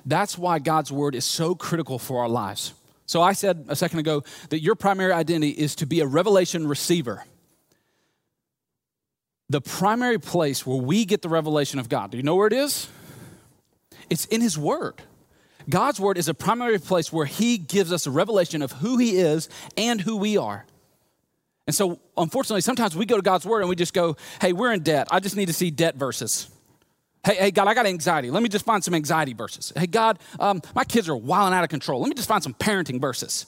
[0.06, 2.72] That's why God's word is so critical for our lives.
[3.10, 6.68] So I said a second ago that your primary identity is to be a revelation
[6.68, 7.24] receiver.
[9.48, 12.52] The primary place where we get the revelation of God, do you know where it
[12.52, 12.88] is?
[14.10, 15.02] It's in His Word.
[15.68, 19.18] God's Word is a primary place where He gives us a revelation of who He
[19.18, 20.64] is and who we are.
[21.66, 24.72] And so, unfortunately, sometimes we go to God's Word and we just go, hey, we're
[24.72, 25.08] in debt.
[25.10, 26.48] I just need to see debt verses.
[27.24, 28.30] Hey, hey, God, I got anxiety.
[28.30, 29.72] Let me just find some anxiety verses.
[29.76, 32.00] Hey, God, um, my kids are wilding out of control.
[32.00, 33.46] Let me just find some parenting verses.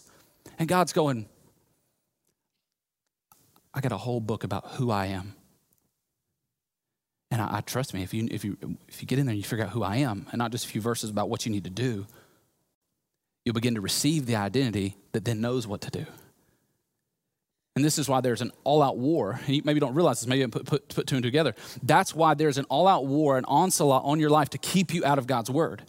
[0.59, 1.27] And God's going,
[3.73, 5.35] I got a whole book about who I am.
[7.31, 8.59] And I, I, trust me, if you, if, you,
[8.89, 10.67] if you get in there and you figure out who I am, and not just
[10.67, 12.07] a few verses about what you need to do,
[13.47, 16.05] you'll begin to receive the identity that then knows what to do.
[17.75, 19.41] And this is why there's an all out war.
[19.47, 21.55] You maybe don't realize this, maybe put, put, put two and together.
[21.83, 25.05] That's why there's an all out war, an onslaught on your life to keep you
[25.05, 25.83] out of God's word.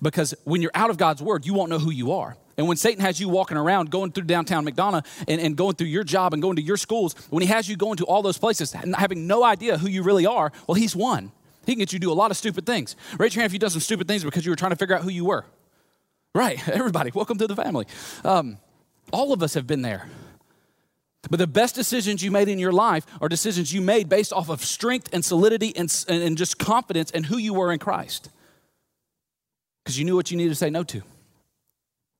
[0.00, 2.36] Because when you're out of God's word, you won't know who you are.
[2.56, 5.86] And when Satan has you walking around, going through downtown McDonough and, and going through
[5.86, 8.38] your job and going to your schools, when he has you going to all those
[8.38, 11.30] places and having no idea who you really are, well, he's won.
[11.66, 12.96] He can get you to do a lot of stupid things.
[13.18, 14.96] Raise your hand if you've done some stupid things because you were trying to figure
[14.96, 15.44] out who you were.
[16.34, 17.86] Right, everybody, welcome to the family.
[18.24, 18.58] Um,
[19.12, 20.08] all of us have been there.
[21.22, 24.48] But the best decisions you made in your life are decisions you made based off
[24.48, 28.30] of strength and solidity and, and just confidence in who you were in Christ.
[29.84, 31.02] Because you knew what you needed to say no to.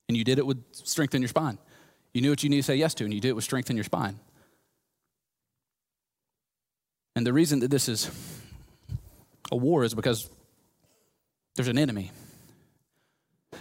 [0.09, 1.57] And you did it with strength in your spine.
[2.13, 3.69] You knew what you needed to say yes to, and you did it with strength
[3.69, 4.19] in your spine.
[7.15, 8.09] And the reason that this is
[9.51, 10.29] a war is because
[11.55, 12.11] there's an enemy.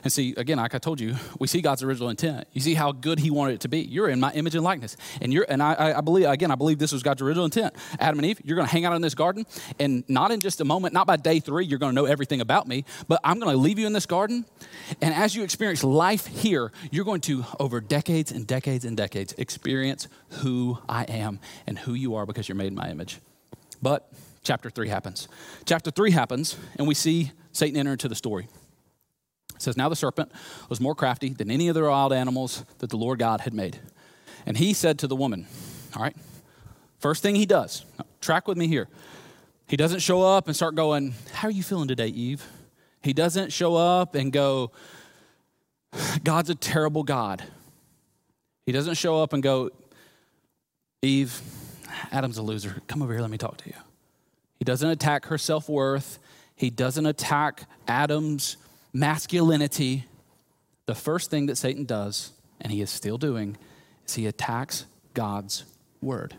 [0.05, 2.47] And see, again, like I told you, we see God's original intent.
[2.53, 3.81] You see how good He wanted it to be.
[3.81, 6.79] You're in my image and likeness, and you're and I, I believe again, I believe
[6.79, 7.75] this was God's original intent.
[7.99, 9.47] Adam and Eve, you're going to hang out in this garden,
[9.79, 12.41] and not in just a moment, not by day three, you're going to know everything
[12.41, 12.85] about me.
[13.09, 14.45] But I'm going to leave you in this garden,
[15.01, 19.35] and as you experience life here, you're going to, over decades and decades and decades,
[19.39, 23.21] experience who I am and who you are because you're made in my image.
[23.83, 25.29] But chapter three happens.
[25.65, 28.49] Chapter three happens, and we see Satan enter into the story.
[29.59, 30.31] It says, Now the serpent
[30.69, 33.81] was more crafty than any of the wild animals that the Lord God had made.
[34.47, 35.49] And he said to the woman,
[35.97, 36.17] All right,
[37.01, 37.85] first thing he does,
[38.21, 38.89] track with me here.
[39.67, 42.47] He doesn't show up and start going, How are you feeling today, Eve?
[43.03, 44.71] He doesn't show up and go,
[46.23, 47.43] God's a terrible God.
[48.65, 49.71] He doesn't show up and go,
[51.03, 51.41] Eve,
[52.13, 52.81] Adam's a loser.
[52.87, 53.77] Come over here, let me talk to you.
[54.61, 56.21] He doesn't attack her self worth.
[56.55, 58.57] He doesn't attack Adam's
[58.99, 60.05] masculinity,
[60.87, 63.57] the first thing that Satan does, and he is still doing,
[64.07, 65.65] is he attacks God's
[66.01, 66.35] word.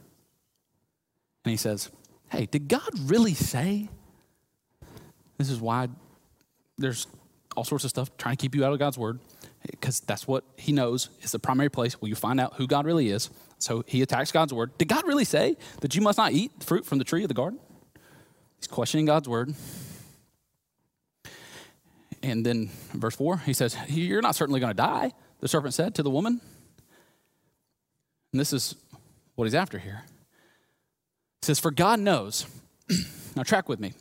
[1.45, 1.89] And he says,
[2.29, 3.89] Hey, did God really say?
[5.37, 5.87] This is why
[6.77, 7.07] there's
[7.55, 9.19] all sorts of stuff trying to keep you out of God's word,
[9.71, 12.85] because that's what he knows is the primary place where you find out who God
[12.85, 13.29] really is.
[13.57, 14.77] So he attacks God's word.
[14.77, 17.33] Did God really say that you must not eat fruit from the tree of the
[17.33, 17.59] garden?
[18.57, 19.55] He's questioning God's word.
[22.21, 25.95] And then verse 4, he says, You're not certainly going to die, the serpent said
[25.95, 26.41] to the woman.
[28.31, 28.75] And this is
[29.35, 30.03] what he's after here.
[31.41, 32.45] He says, For God knows,
[33.35, 33.93] now track with me.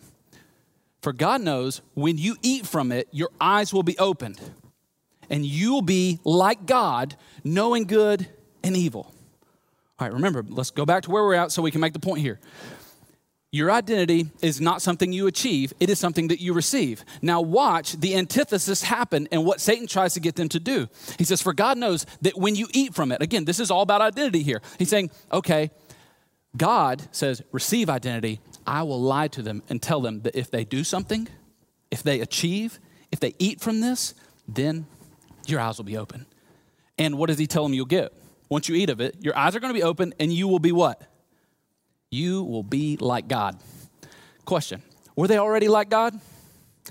[1.00, 4.40] For God knows when you eat from it, your eyes will be opened,
[5.30, 8.26] and you'll be like God, knowing good
[8.64, 9.14] and evil.
[9.98, 11.98] All right, remember, let's go back to where we're at so we can make the
[11.98, 12.40] point here.
[13.50, 17.02] Your identity is not something you achieve, it is something that you receive.
[17.22, 20.88] Now, watch the antithesis happen and what Satan tries to get them to do.
[21.16, 23.80] He says, For God knows that when you eat from it, again, this is all
[23.80, 24.60] about identity here.
[24.78, 25.70] He's saying, Okay,
[26.58, 28.40] God says, Receive identity.
[28.66, 31.26] I will lie to them and tell them that if they do something,
[31.90, 32.78] if they achieve,
[33.10, 34.14] if they eat from this,
[34.46, 34.86] then
[35.46, 36.26] your eyes will be open.
[36.98, 38.12] And what does he tell them you'll get?
[38.50, 40.58] Once you eat of it, your eyes are going to be open and you will
[40.58, 41.00] be what?
[42.10, 43.58] You will be like God.
[44.44, 44.82] Question
[45.16, 46.18] Were they already like God?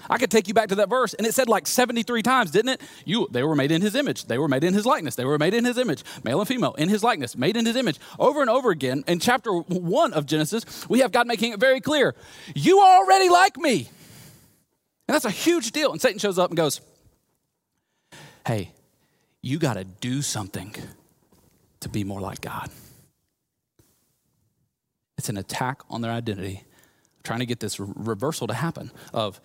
[0.10, 2.69] I could take you back to that verse, and it said like 73 times, didn't
[2.69, 2.82] it?
[3.06, 4.25] You, they were made in his image.
[4.25, 5.15] They were made in his likeness.
[5.15, 7.75] They were made in his image, male and female, in his likeness, made in his
[7.75, 7.99] image.
[8.19, 11.82] Over and over again, in chapter one of Genesis, we have God making it very
[11.82, 12.15] clear
[12.53, 13.89] you are already like me.
[15.08, 15.91] And that's a huge deal.
[15.91, 16.82] And Satan shows up and goes,
[18.45, 18.71] Hey,
[19.41, 20.75] you got to do something
[21.80, 22.69] to be more like God.
[25.17, 26.63] It's an attack on their identity,
[27.23, 29.41] trying to get this reversal to happen of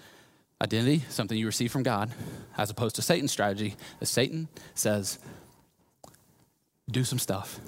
[0.61, 2.11] identity, something you receive from God,
[2.56, 3.74] as opposed to Satan's strategy.
[4.00, 5.18] As Satan says,
[6.90, 7.58] do some stuff,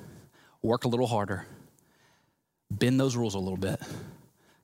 [0.63, 1.47] work a little harder,
[2.71, 3.81] bend those rules a little bit,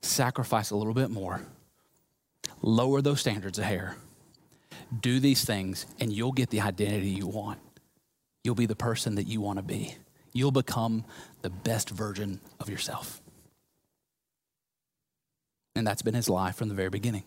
[0.03, 1.41] sacrifice a little bit more,
[2.63, 3.97] lower those standards a hair.
[5.01, 7.61] Do these things, and you'll get the identity you want.
[8.43, 9.95] You'll be the person that you want to be.
[10.33, 11.05] You'll become
[11.43, 13.21] the best version of yourself.
[15.75, 17.25] And that's been his lie from the very beginning.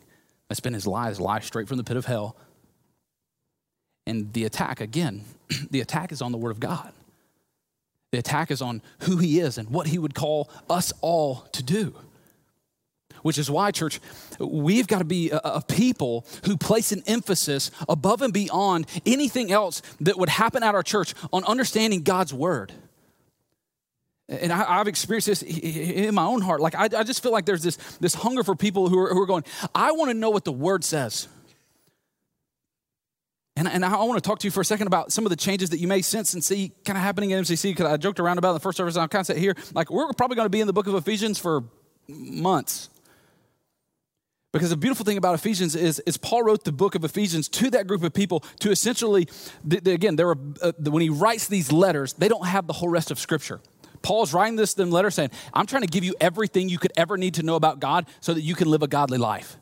[0.50, 2.36] That's been his lie, his lie straight from the pit of hell.
[4.06, 5.24] And the attack, again,
[5.72, 6.92] the attack is on the Word of God.
[8.12, 11.64] The attack is on who he is and what he would call us all to
[11.64, 11.96] do.
[13.24, 14.02] Which is why, church,
[14.38, 19.52] we've got to be a, a, people who place an emphasis above and beyond anything
[19.52, 22.74] else that would happen at our church on understanding God's word.
[24.30, 26.62] And I, have experienced this in my own heart.
[26.62, 29.22] Like, I, I, just feel like there's this, this hunger for people who are, who
[29.22, 29.44] are going,
[29.76, 31.28] I want to know what the word says.
[33.56, 35.36] And, and I want to talk to you for a second about some of the
[35.36, 38.20] changes that you may sense and see kind of happening at MCC because I joked
[38.20, 38.96] around about in the first service.
[38.96, 40.88] And I'm kind of sitting here, like, we're probably going to be in the book
[40.88, 41.66] of Ephesians for
[42.08, 42.90] months.
[44.54, 47.70] Because the beautiful thing about Ephesians is, is Paul wrote the book of Ephesians to
[47.72, 49.28] that group of people to essentially,
[49.70, 53.12] again, there were, uh, when he writes these letters, they don't have the whole rest
[53.12, 53.60] of Scripture.
[54.04, 57.18] Paul's writing this them letter saying, I'm trying to give you everything you could ever
[57.18, 59.58] need to know about God so that you can live a godly life.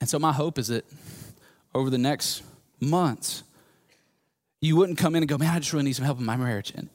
[0.00, 0.84] And so my hope is that
[1.74, 2.42] over the next
[2.80, 3.42] months,
[4.60, 6.36] you wouldn't come in and go, man, I just really need some help in my
[6.36, 6.72] marriage.
[6.74, 6.88] And,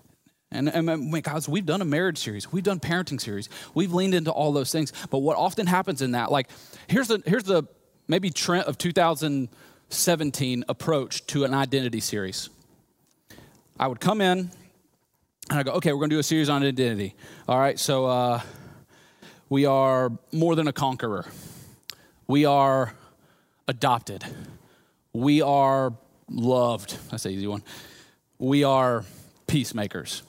[0.51, 4.31] and, and guys, we've done a marriage series, we've done parenting series, we've leaned into
[4.31, 4.91] all those things.
[5.09, 6.49] But what often happens in that, like,
[6.87, 7.63] here's the here's the
[8.07, 12.49] maybe Trent of 2017 approach to an identity series.
[13.79, 14.51] I would come in
[15.49, 17.15] and I go, okay, we're going to do a series on identity.
[17.47, 18.41] All right, so uh,
[19.49, 21.25] we are more than a conqueror.
[22.27, 22.93] We are
[23.67, 24.23] adopted.
[25.13, 25.93] We are
[26.29, 26.97] loved.
[27.09, 27.63] That's an easy one.
[28.39, 29.03] We are
[29.47, 30.23] peacemakers.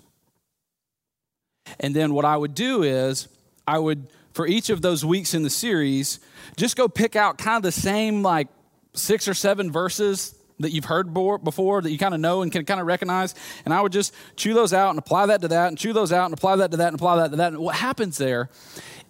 [1.78, 3.28] And then what I would do is
[3.66, 6.18] I would, for each of those weeks in the series,
[6.56, 8.48] just go pick out kind of the same like
[8.94, 12.64] six or seven verses that you've heard before that you kind of know and can
[12.64, 13.34] kind of recognize.
[13.64, 16.12] And I would just chew those out and apply that to that and chew those
[16.12, 17.52] out and apply that to that and apply that to that.
[17.52, 18.48] And what happens there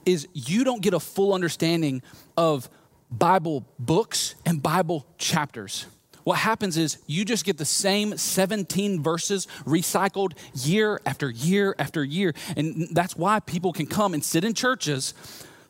[0.04, 2.02] is you don't get a full understanding
[2.36, 2.68] of
[3.10, 5.86] Bible books and Bible chapters
[6.24, 12.04] what happens is you just get the same 17 verses recycled year after year after
[12.04, 12.34] year.
[12.56, 15.14] And that's why people can come and sit in churches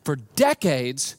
[0.03, 1.15] for decades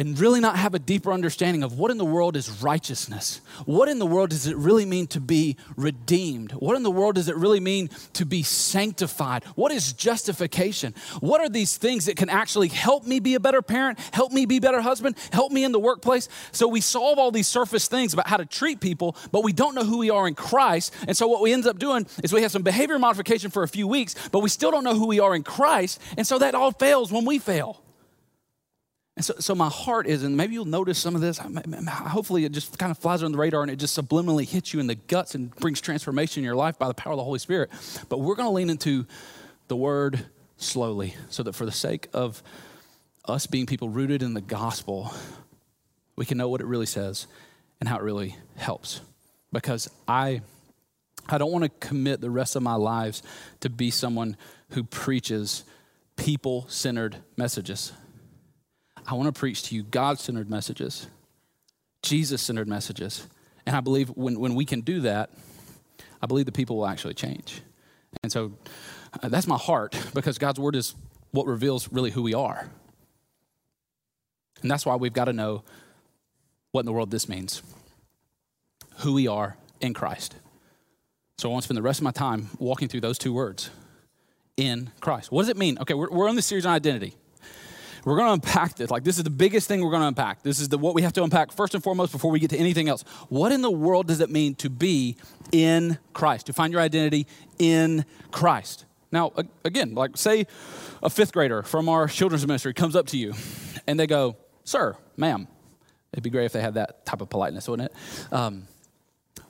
[0.00, 3.42] and really not have a deeper understanding of what in the world is righteousness.
[3.66, 6.52] What in the world does it really mean to be redeemed?
[6.52, 9.44] What in the world does it really mean to be sanctified?
[9.56, 10.94] What is justification?
[11.20, 14.46] What are these things that can actually help me be a better parent, help me
[14.46, 16.30] be a better husband, help me in the workplace?
[16.50, 19.74] So we solve all these surface things about how to treat people, but we don't
[19.74, 20.94] know who we are in Christ.
[21.06, 23.68] And so what we end up doing is we have some behavior modification for a
[23.68, 26.00] few weeks, but we still don't know who we are in Christ.
[26.16, 27.82] And so that all fails when we fail.
[29.20, 31.36] And so, so my heart is, and maybe you'll notice some of this.
[31.36, 34.80] Hopefully, it just kind of flies on the radar and it just subliminally hits you
[34.80, 37.38] in the guts and brings transformation in your life by the power of the Holy
[37.38, 37.68] Spirit.
[38.08, 39.04] But we're going to lean into
[39.68, 40.24] the word
[40.56, 42.42] slowly so that for the sake of
[43.26, 45.12] us being people rooted in the gospel,
[46.16, 47.26] we can know what it really says
[47.78, 49.02] and how it really helps.
[49.52, 50.40] Because I,
[51.28, 53.22] I don't want to commit the rest of my lives
[53.60, 54.38] to be someone
[54.70, 55.64] who preaches
[56.16, 57.92] people centered messages.
[59.10, 61.08] I want to preach to you God centered messages,
[62.02, 63.26] Jesus centered messages.
[63.66, 65.30] And I believe when, when we can do that,
[66.22, 67.60] I believe the people will actually change.
[68.22, 68.52] And so
[69.20, 70.94] uh, that's my heart because God's word is
[71.32, 72.70] what reveals really who we are.
[74.62, 75.64] And that's why we've got to know
[76.70, 77.62] what in the world this means
[78.98, 80.36] who we are in Christ.
[81.38, 83.70] So I want to spend the rest of my time walking through those two words
[84.56, 85.32] in Christ.
[85.32, 85.78] What does it mean?
[85.80, 87.14] Okay, we're, we're on the series on identity.
[88.04, 88.90] We're going to unpack this.
[88.90, 90.42] Like, this is the biggest thing we're going to unpack.
[90.42, 92.56] This is the, what we have to unpack first and foremost before we get to
[92.56, 93.02] anything else.
[93.28, 95.16] What in the world does it mean to be
[95.52, 97.26] in Christ, to find your identity
[97.58, 98.84] in Christ?
[99.12, 99.32] Now,
[99.64, 100.46] again, like, say
[101.02, 103.34] a fifth grader from our children's ministry comes up to you
[103.86, 105.48] and they go, Sir, ma'am,
[106.12, 108.32] it'd be great if they had that type of politeness, wouldn't it?
[108.32, 108.68] Um,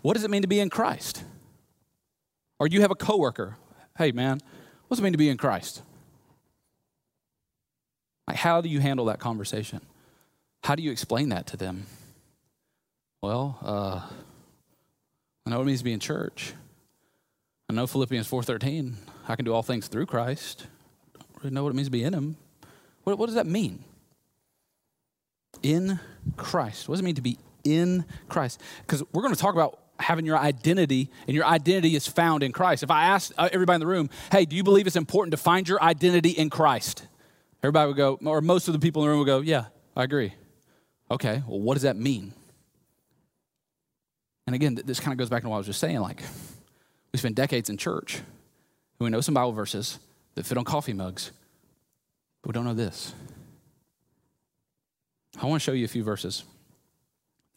[0.02, 1.24] what does it mean to be in Christ?
[2.58, 3.56] Or you have a coworker,
[3.98, 4.40] hey, man,
[4.88, 5.82] what does it mean to be in Christ?
[8.30, 9.80] Like, how do you handle that conversation?
[10.62, 11.86] How do you explain that to them?
[13.22, 14.08] Well, uh,
[15.44, 16.52] I know what it means to be in church.
[17.68, 18.94] I know Philippians 4.13.
[19.26, 20.68] I can do all things through Christ.
[21.16, 22.36] I don't really know what it means to be in him.
[23.02, 23.82] What, what does that mean?
[25.64, 25.98] In
[26.36, 26.88] Christ.
[26.88, 28.60] What does it mean to be in Christ?
[28.82, 32.52] Because we're going to talk about having your identity, and your identity is found in
[32.52, 32.84] Christ.
[32.84, 35.36] If I ask uh, everybody in the room, hey, do you believe it's important to
[35.36, 37.08] find your identity in Christ?
[37.62, 40.04] Everybody would go, or most of the people in the room would go, Yeah, I
[40.04, 40.34] agree.
[41.10, 42.32] Okay, well, what does that mean?
[44.46, 46.00] And again, this kind of goes back to what I was just saying.
[46.00, 46.22] Like,
[47.12, 48.24] we spend decades in church, and
[49.00, 49.98] we know some Bible verses
[50.34, 51.32] that fit on coffee mugs,
[52.42, 53.12] but we don't know this.
[55.40, 56.44] I want to show you a few verses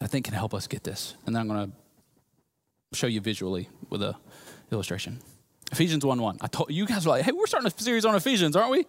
[0.03, 1.15] I think can help us get this.
[1.25, 4.15] And then I'm going to show you visually with a
[4.71, 5.19] illustration.
[5.71, 6.37] Ephesians 1 1.
[6.41, 8.85] I told you guys were like, hey, we're starting a series on Ephesians, aren't we?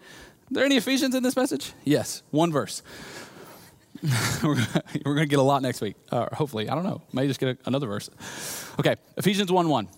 [0.51, 1.73] Are there any Ephesians in this message?
[1.85, 2.83] Yes, one verse.
[4.43, 4.55] we're
[5.05, 5.97] going to get a lot next week.
[6.11, 7.01] Uh, hopefully, I don't know.
[7.13, 8.11] Maybe just get a, another verse.
[8.79, 9.89] Okay, Ephesians 1 1.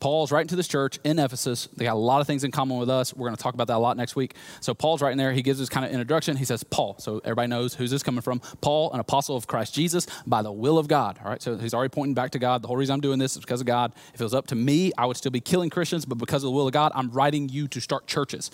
[0.00, 1.66] Paul's writing to this church in Ephesus.
[1.74, 3.14] They got a lot of things in common with us.
[3.14, 4.34] We're going to talk about that a lot next week.
[4.60, 5.32] So Paul's writing there.
[5.32, 6.36] He gives his kind of introduction.
[6.36, 6.96] He says, Paul.
[6.98, 8.40] So everybody knows who's this coming from.
[8.60, 11.18] Paul, an apostle of Christ Jesus by the will of God.
[11.24, 11.40] All right.
[11.40, 12.60] So he's already pointing back to God.
[12.60, 13.94] The whole reason I'm doing this is because of God.
[14.12, 16.48] If it was up to me, I would still be killing Christians, but because of
[16.48, 18.50] the will of God, I'm writing you to start churches.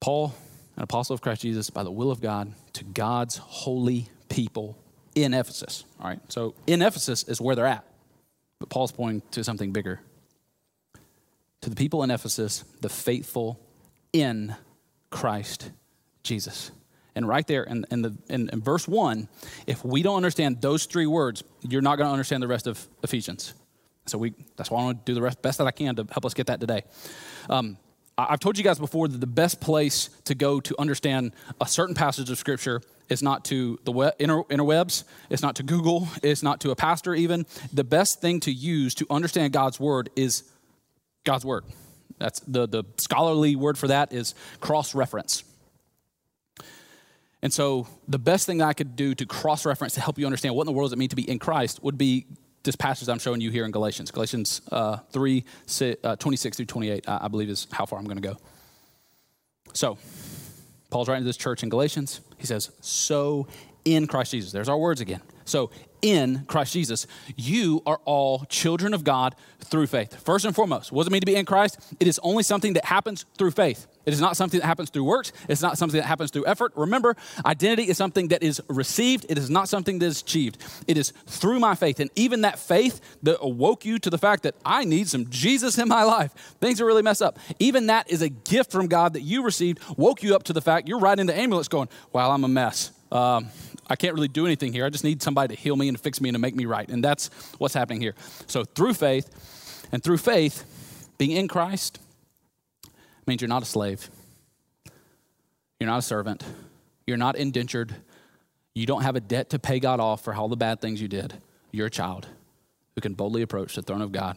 [0.00, 0.34] Paul,
[0.76, 4.78] an apostle of Christ Jesus, by the will of God, to God's holy people
[5.14, 5.84] in Ephesus.
[6.00, 7.84] All right, so in Ephesus is where they're at.
[8.60, 10.00] But Paul's pointing to something bigger.
[11.62, 13.60] To the people in Ephesus, the faithful
[14.12, 14.54] in
[15.10, 15.70] Christ
[16.22, 16.70] Jesus.
[17.14, 19.28] And right there in, in, the, in, in verse 1,
[19.66, 22.86] if we don't understand those three words, you're not going to understand the rest of
[23.02, 23.54] Ephesians.
[24.06, 26.06] So we, that's why I want to do the rest, best that I can to
[26.10, 26.84] help us get that today.
[27.50, 27.76] Um,
[28.18, 31.94] I've told you guys before that the best place to go to understand a certain
[31.94, 36.42] passage of Scripture is not to the web, inter, interwebs, it's not to Google, it's
[36.42, 37.46] not to a pastor even.
[37.72, 40.42] The best thing to use to understand God's Word is
[41.24, 41.64] God's Word.
[42.18, 45.44] That's the, the scholarly word for that is cross reference.
[47.40, 50.26] And so, the best thing that I could do to cross reference to help you
[50.26, 52.26] understand what in the world does it mean to be in Christ would be
[52.68, 54.10] this passage I'm showing you here in Galatians.
[54.10, 55.42] Galatians uh, 3,
[56.04, 58.36] uh, 26 through 28, I, I believe is how far I'm going to go.
[59.72, 59.96] So,
[60.90, 62.20] Paul's writing to this church in Galatians.
[62.36, 63.48] He says, So
[63.86, 64.52] in Christ Jesus.
[64.52, 65.22] There's our words again.
[65.46, 65.70] So,
[66.02, 67.06] in Christ Jesus,
[67.36, 70.22] you are all children of God through faith.
[70.22, 71.78] First and foremost, what does it mean to be in Christ?
[71.98, 73.86] It is only something that happens through faith.
[74.08, 75.34] It is not something that happens through works.
[75.50, 76.72] It's not something that happens through effort.
[76.76, 79.26] Remember, identity is something that is received.
[79.28, 80.56] It is not something that is achieved.
[80.86, 82.00] It is through my faith.
[82.00, 85.76] And even that faith that awoke you to the fact that I need some Jesus
[85.76, 87.38] in my life, things are really messed up.
[87.58, 90.62] Even that is a gift from God that you received, woke you up to the
[90.62, 92.92] fact you're riding in the ambulance going, wow, I'm a mess.
[93.12, 93.48] Um,
[93.90, 94.86] I can't really do anything here.
[94.86, 96.88] I just need somebody to heal me and fix me and to make me right.
[96.88, 97.28] And that's
[97.58, 98.14] what's happening here.
[98.46, 99.28] So through faith,
[99.92, 100.64] and through faith,
[101.18, 101.98] being in Christ
[103.28, 104.10] means you're not a slave.
[105.78, 106.42] You're not a servant.
[107.06, 107.94] You're not indentured.
[108.74, 111.08] You don't have a debt to pay God off for all the bad things you
[111.08, 111.34] did.
[111.70, 112.26] You're a child
[112.94, 114.36] who can boldly approach the throne of God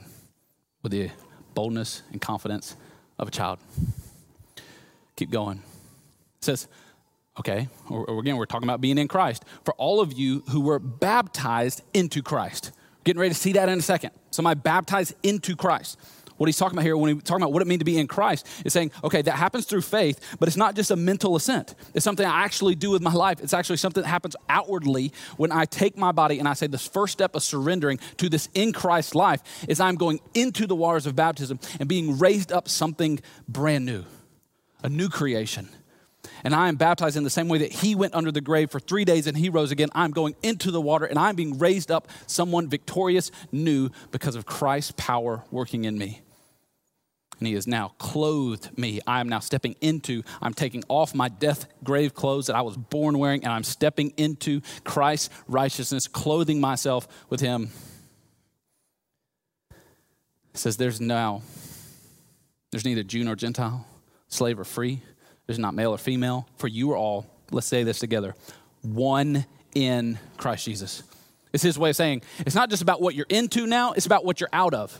[0.83, 1.09] with the
[1.53, 2.75] boldness and confidence
[3.17, 3.59] of a child.
[5.15, 5.57] Keep going.
[6.37, 6.67] It says,
[7.39, 9.45] Okay, or, or again, we're talking about being in Christ.
[9.63, 12.71] For all of you who were baptized into Christ.
[13.03, 14.11] Getting ready to see that in a second.
[14.31, 15.97] Somebody baptized into Christ.
[16.41, 18.07] What he's talking about here, when he's talking about what it means to be in
[18.07, 21.75] Christ, is saying, okay, that happens through faith, but it's not just a mental assent.
[21.93, 23.41] It's something I actually do with my life.
[23.41, 26.87] It's actually something that happens outwardly when I take my body and I say this
[26.87, 31.05] first step of surrendering to this in Christ life is I'm going into the waters
[31.05, 34.05] of baptism and being raised up something brand new,
[34.81, 35.69] a new creation
[36.43, 38.79] and I am baptized in the same way that he went under the grave for
[38.79, 39.89] three days and he rose again.
[39.93, 44.45] I'm going into the water and I'm being raised up someone victorious, new, because of
[44.45, 46.21] Christ's power working in me.
[47.41, 49.01] And he has now clothed me.
[49.05, 52.77] I am now stepping into, I'm taking off my death grave clothes that I was
[52.77, 57.71] born wearing, and I'm stepping into Christ's righteousness, clothing myself with him.
[60.53, 61.41] It says, There's now,
[62.71, 63.85] there's neither Jew nor Gentile,
[64.29, 65.01] slave or free
[65.51, 68.35] there's not male or female, for you are all, let's say this together,
[68.83, 71.03] one in Christ Jesus.
[71.51, 74.23] It's his way of saying it's not just about what you're into now, it's about
[74.23, 74.97] what you're out of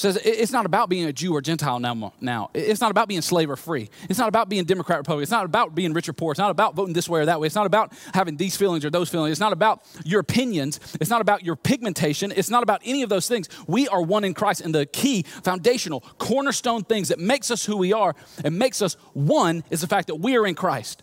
[0.00, 2.50] says it's not about being a Jew or Gentile now, now.
[2.54, 3.90] It's not about being slave or free.
[4.08, 5.22] It's not about being Democrat, or Republican.
[5.22, 6.32] It's not about being rich or poor.
[6.32, 7.46] It's not about voting this way or that way.
[7.46, 9.32] It's not about having these feelings or those feelings.
[9.32, 10.80] It's not about your opinions.
[11.00, 12.32] It's not about your pigmentation.
[12.34, 13.48] It's not about any of those things.
[13.66, 14.60] We are one in Christ.
[14.62, 18.94] And the key, foundational, cornerstone things that makes us who we are and makes us
[19.12, 21.02] one is the fact that we are in Christ.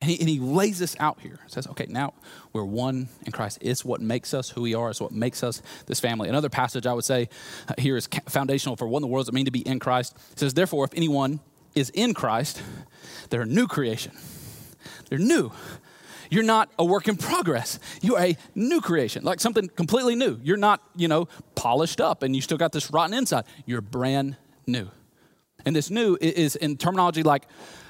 [0.00, 1.40] And he, and he lays this out here.
[1.48, 2.14] Says, okay, now
[2.52, 3.58] we're one in Christ.
[3.60, 4.90] It's what makes us who we are.
[4.90, 6.28] It's what makes us this family.
[6.28, 7.28] Another passage I would say
[7.66, 9.80] uh, here is foundational for what in the world does it mean to be in
[9.80, 10.16] Christ.
[10.32, 11.40] It says, therefore, if anyone
[11.74, 12.62] is in Christ,
[13.30, 14.12] they're a new creation.
[15.08, 15.50] They're new.
[16.30, 17.80] You're not a work in progress.
[18.00, 20.38] You're a new creation, like something completely new.
[20.42, 23.44] You're not, you know, polished up and you still got this rotten inside.
[23.66, 24.36] You're brand
[24.66, 24.90] new.
[25.64, 27.46] And this new is in terminology like,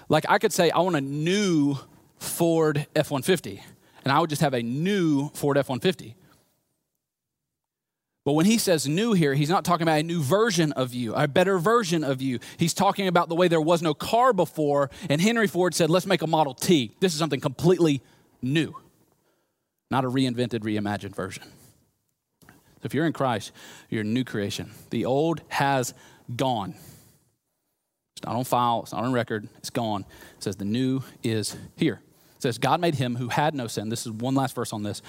[0.09, 1.77] like I could say, I want a new
[2.19, 3.62] Ford F 150,
[4.05, 6.14] and I would just have a new Ford F 150.
[8.25, 11.14] But when he says new here, he's not talking about a new version of you,
[11.14, 12.41] a better version of you.
[12.59, 16.05] He's talking about the way there was no car before, and Henry Ford said, let's
[16.05, 16.95] make a Model T.
[17.01, 18.03] This is something completely
[18.43, 18.77] new,
[19.91, 21.45] not a reinvented, reimagined version.
[22.43, 23.51] So if you're in Christ,
[23.89, 24.73] you're a new creation.
[24.91, 25.95] The old has
[26.37, 26.75] gone.
[28.14, 30.05] It's not on file, it's not on record, it's gone.
[30.37, 32.03] It says the new is here.
[32.39, 33.89] It says, God made him who had no sin.
[33.89, 35.03] This is one last verse on this.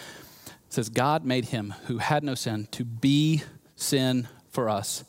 [0.48, 3.44] It says, God made him who had no sin to be
[3.76, 5.04] sin for us,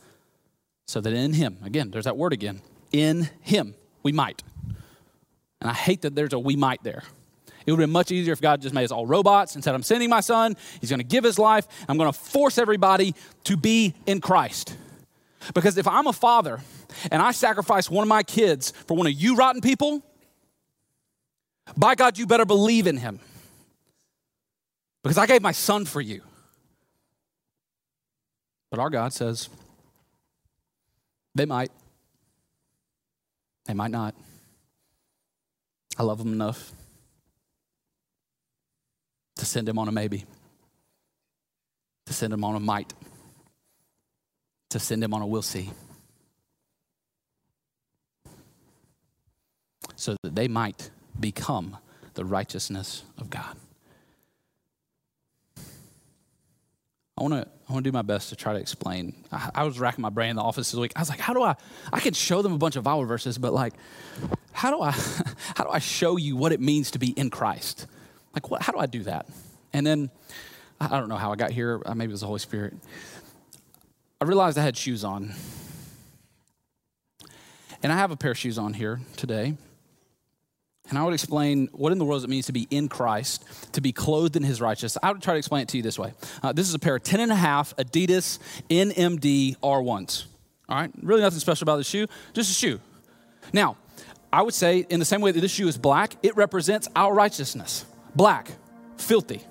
[0.87, 2.61] so that in him, again, there's that word again,
[2.93, 4.43] in him we might.
[5.63, 7.05] And I hate that there's a we might there.
[7.65, 9.75] It would have been much easier if God just made us all robots and said,
[9.75, 13.15] I'm sending my son, he's going to give his life, I'm going to force everybody
[13.45, 14.77] to be in Christ.
[15.55, 16.61] Because if I'm a father
[17.11, 20.05] and I sacrifice one of my kids for one of you rotten people,
[21.77, 23.21] by God, you better believe in him.
[25.03, 26.23] Because I gave my son for you.
[28.71, 29.49] But our God says,
[31.35, 31.71] they might,
[33.67, 34.15] they might not.
[35.99, 36.73] I love him enough
[39.37, 40.25] to send him on a maybe,
[42.07, 42.93] to send him on a might,
[44.71, 45.71] to send him on a we'll see.
[49.97, 50.91] So that they might
[51.21, 51.77] become
[52.15, 53.57] the righteousness of God.
[57.17, 59.15] I want to I want to do my best to try to explain.
[59.31, 60.91] I, I, was racking my brain in the office this week.
[60.97, 61.55] I was like, how do I?
[61.93, 63.75] I can show them a bunch of Bible verses, but like,
[64.53, 64.91] how do I?
[65.57, 67.87] How do I show you what it means to be in Christ?
[68.35, 68.63] Like, what?
[68.63, 69.27] How do I do that?
[69.73, 70.11] And then
[70.81, 71.83] I don't know how I got here.
[71.85, 72.75] Uh, maybe it was the Holy Spirit.
[74.21, 75.35] I realized I had shoes on,
[77.83, 79.55] and I have a pair of shoes on here today.
[80.91, 83.81] And I would explain what in the world it means to be in Christ, to
[83.81, 84.99] be clothed in his righteousness.
[85.03, 86.13] I would try to explain it to you this way.
[86.43, 88.39] Uh, this is a pair of 10 and a half Adidas
[88.69, 90.25] NMD R1s.
[90.69, 92.81] All right, really nothing special about the shoe, just a shoe.
[93.53, 93.77] Now,
[94.33, 97.13] I would say, in the same way that this shoe is black, it represents our
[97.13, 97.85] righteousness.
[98.15, 98.51] Black,
[98.97, 99.43] filthy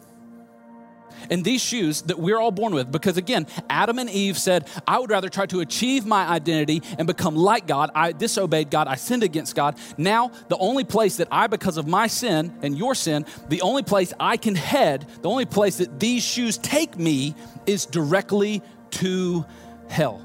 [1.30, 2.91] and these shoes that we're all born with.
[2.91, 7.07] Because again, Adam and Eve said, I would rather try to achieve my identity and
[7.07, 7.91] become like God.
[7.95, 9.78] I disobeyed God, I sinned against God.
[9.97, 13.84] Now, the only place that I, because of my sin and your sin, the only
[13.84, 18.61] place I can head, the only place that these shoes take me is directly
[18.91, 19.45] to
[19.89, 20.22] hell.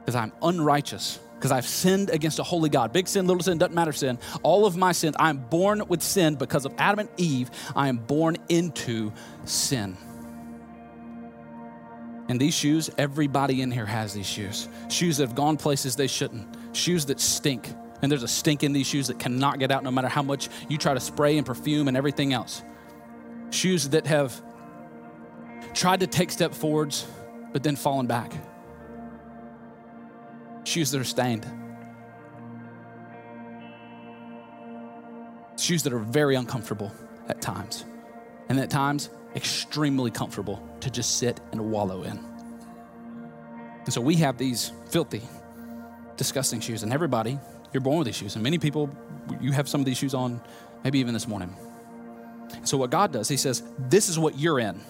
[0.00, 2.90] Because I'm unrighteous because I've sinned against a holy God.
[2.90, 4.18] Big sin, little sin, doesn't matter sin.
[4.42, 7.50] All of my sins, I'm born with sin because of Adam and Eve.
[7.76, 9.12] I am born into
[9.44, 9.98] sin.
[12.30, 14.70] And these shoes, everybody in here has these shoes.
[14.88, 16.48] Shoes that have gone places they shouldn't.
[16.74, 17.70] Shoes that stink.
[18.00, 20.48] And there's a stink in these shoes that cannot get out no matter how much
[20.70, 22.62] you try to spray and perfume and everything else.
[23.50, 24.42] Shoes that have
[25.74, 27.06] tried to take step forwards,
[27.52, 28.32] but then fallen back
[30.64, 31.46] shoes that are stained,
[35.58, 36.92] shoes that are very uncomfortable
[37.28, 37.84] at times,
[38.48, 42.18] and at times extremely comfortable to just sit and wallow in.
[43.84, 45.22] And so we have these filthy,
[46.16, 47.38] disgusting shoes, and everybody,
[47.72, 48.90] you're born with these shoes, and many people,
[49.40, 50.40] you have some of these shoes on,
[50.82, 51.54] maybe even this morning.
[52.62, 54.80] So, what God does, He says, This is what you're in.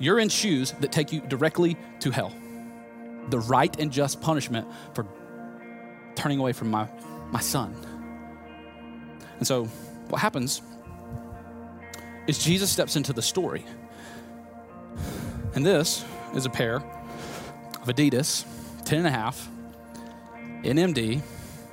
[0.00, 2.32] You're in shoes that take you directly to hell
[3.28, 5.06] the right and just punishment for
[6.14, 6.88] turning away from my,
[7.30, 7.74] my son.
[9.38, 9.64] And so,
[10.08, 10.62] what happens
[12.26, 13.64] is Jesus steps into the story.
[15.54, 16.04] And this
[16.34, 18.44] is a pair of Adidas
[18.84, 19.48] 10 and a half
[20.62, 21.20] NMD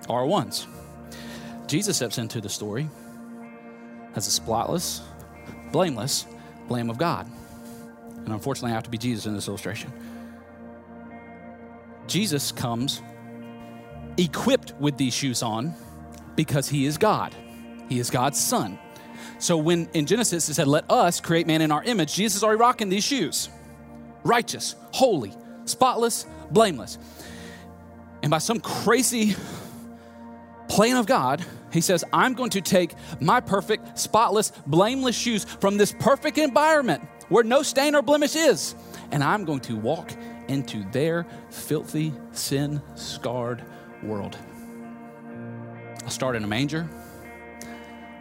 [0.04, 0.68] R1s.
[1.68, 2.90] Jesus steps into the story
[4.16, 5.02] as a spotless,
[5.72, 6.26] blameless
[6.70, 7.30] Lamb of God.
[8.18, 9.92] And unfortunately, I have to be Jesus in this illustration.
[12.08, 13.02] Jesus comes
[14.18, 15.74] equipped with these shoes on
[16.36, 17.34] because he is God.
[17.90, 18.80] He is God's son.
[19.40, 22.44] So when in Genesis it said, Let us create man in our image, Jesus is
[22.44, 23.50] already rocking these shoes
[24.24, 25.34] righteous, holy,
[25.66, 26.98] spotless, blameless.
[28.22, 29.36] And by some crazy
[30.70, 35.78] plan of God, he says, I'm going to take my perfect, spotless, blameless shoes from
[35.78, 38.76] this perfect environment where no stain or blemish is,
[39.12, 40.12] and I'm going to walk
[40.48, 43.64] into their filthy, sin scarred
[44.02, 44.38] world.
[46.04, 46.90] I'll start in a manger.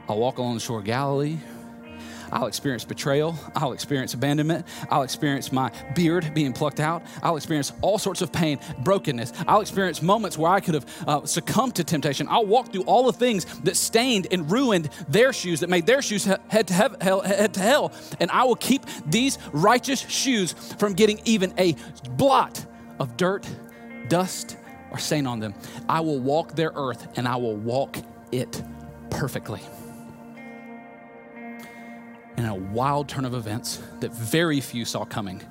[0.09, 1.39] I'll walk along the shore of Galilee.
[2.33, 3.37] I'll experience betrayal.
[3.55, 4.67] I'll experience abandonment.
[4.91, 7.03] I'll experience my beard being plucked out.
[7.23, 9.33] I'll experience all sorts of pain, brokenness.
[9.47, 12.27] I'll experience moments where I could have uh, succumbed to temptation.
[12.29, 16.01] I'll walk through all the things that stained and ruined their shoes, that made their
[16.01, 17.93] shoes head to, hell, head to hell.
[18.19, 21.77] And I will keep these righteous shoes from getting even a
[22.13, 22.65] blot
[22.99, 23.47] of dirt,
[24.09, 24.57] dust,
[24.91, 25.55] or stain on them.
[25.89, 27.99] I will walk their earth and I will walk
[28.31, 28.63] it
[29.11, 29.61] perfectly
[32.37, 35.43] in a wild turn of events that very few saw coming.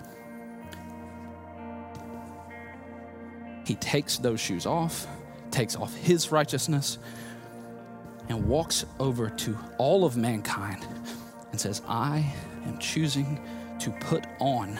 [3.65, 5.07] He takes those shoes off,
[5.51, 6.97] takes off his righteousness,
[8.29, 10.85] and walks over to all of mankind
[11.51, 12.33] and says, I
[12.65, 13.39] am choosing
[13.79, 14.79] to put on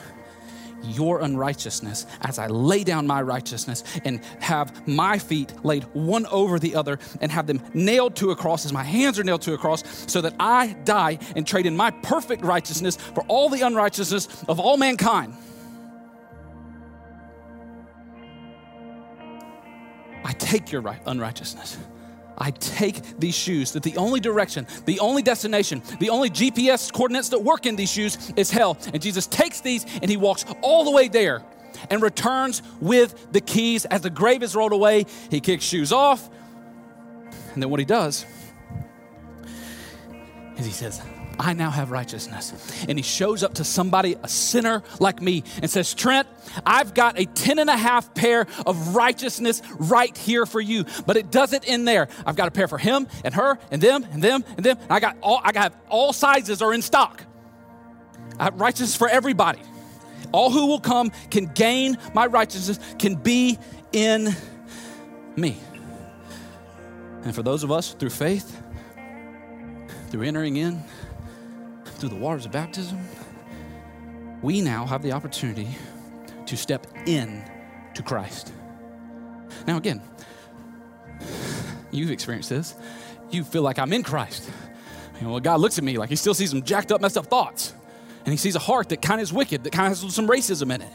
[0.83, 6.59] your unrighteousness as I lay down my righteousness and have my feet laid one over
[6.59, 9.53] the other and have them nailed to a cross as my hands are nailed to
[9.53, 13.61] a cross so that I die and trade in my perfect righteousness for all the
[13.61, 15.33] unrighteousness of all mankind.
[20.23, 21.77] I take your unrighteousness
[22.41, 27.29] I take these shoes that the only direction, the only destination, the only GPS coordinates
[27.29, 28.79] that work in these shoes is hell.
[28.91, 31.43] And Jesus takes these and he walks all the way there
[31.91, 33.85] and returns with the keys.
[33.85, 36.29] As the grave is rolled away, he kicks shoes off.
[37.53, 38.25] And then what he does
[40.57, 40.99] is he says,
[41.41, 42.53] I now have righteousness.
[42.87, 46.27] And he shows up to somebody, a sinner like me, and says, Trent,
[46.67, 50.85] I've got a 10 and a half pair of righteousness right here for you.
[51.07, 52.09] But it doesn't end there.
[52.27, 54.77] I've got a pair for him and her and them and them and them.
[54.87, 57.23] I got all I got all sizes are in stock.
[58.37, 59.61] I have righteousness for everybody.
[60.31, 63.57] All who will come can gain my righteousness, can be
[63.91, 64.35] in
[65.35, 65.57] me.
[67.23, 68.61] And for those of us through faith,
[70.11, 70.83] through entering in,
[72.01, 72.99] through the waters of baptism,
[74.41, 75.67] we now have the opportunity
[76.47, 77.43] to step in
[77.93, 78.51] to Christ.
[79.67, 80.01] Now, again,
[81.91, 82.75] you've experienced this.
[83.29, 84.49] You feel like I'm in Christ.
[85.19, 87.27] You know, God looks at me like he still sees some jacked up, messed up
[87.27, 87.73] thoughts.
[88.25, 90.27] And he sees a heart that kind of is wicked, that kind of has some
[90.27, 90.91] racism in it,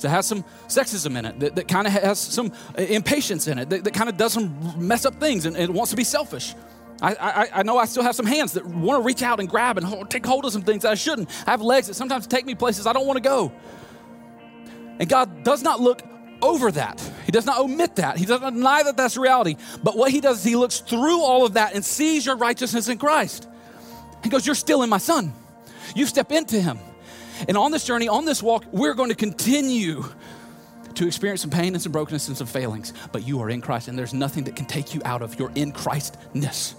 [0.00, 3.58] that has some sexism in it, that, that kind of has some uh, impatience in
[3.58, 6.04] it, that, that kind of does some mess up things and, and wants to be
[6.04, 6.54] selfish.
[7.02, 9.48] I, I, I, know I still have some hands that want to reach out and
[9.48, 11.30] grab and hold, take hold of some things I shouldn't.
[11.46, 13.52] I have legs that sometimes take me places I don't want to go.
[14.98, 16.02] And God does not look
[16.42, 17.00] over that.
[17.24, 18.18] He does not omit that.
[18.18, 19.56] He doesn't deny that that's reality.
[19.82, 22.88] But what He does is He looks through all of that and sees your righteousness
[22.88, 23.48] in Christ.
[24.22, 25.32] He goes, You're still in my Son.
[25.94, 26.78] You step into Him.
[27.48, 30.04] And on this journey, on this walk, we're going to continue
[30.94, 32.92] to experience some pain and some brokenness and some failings.
[33.12, 35.50] But you are in Christ, and there's nothing that can take you out of your
[35.54, 36.74] in Christness.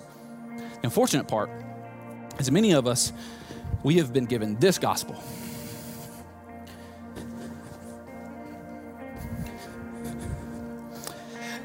[0.84, 1.50] Unfortunate part
[2.40, 3.14] is many of us,
[3.84, 5.16] we have been given this gospel.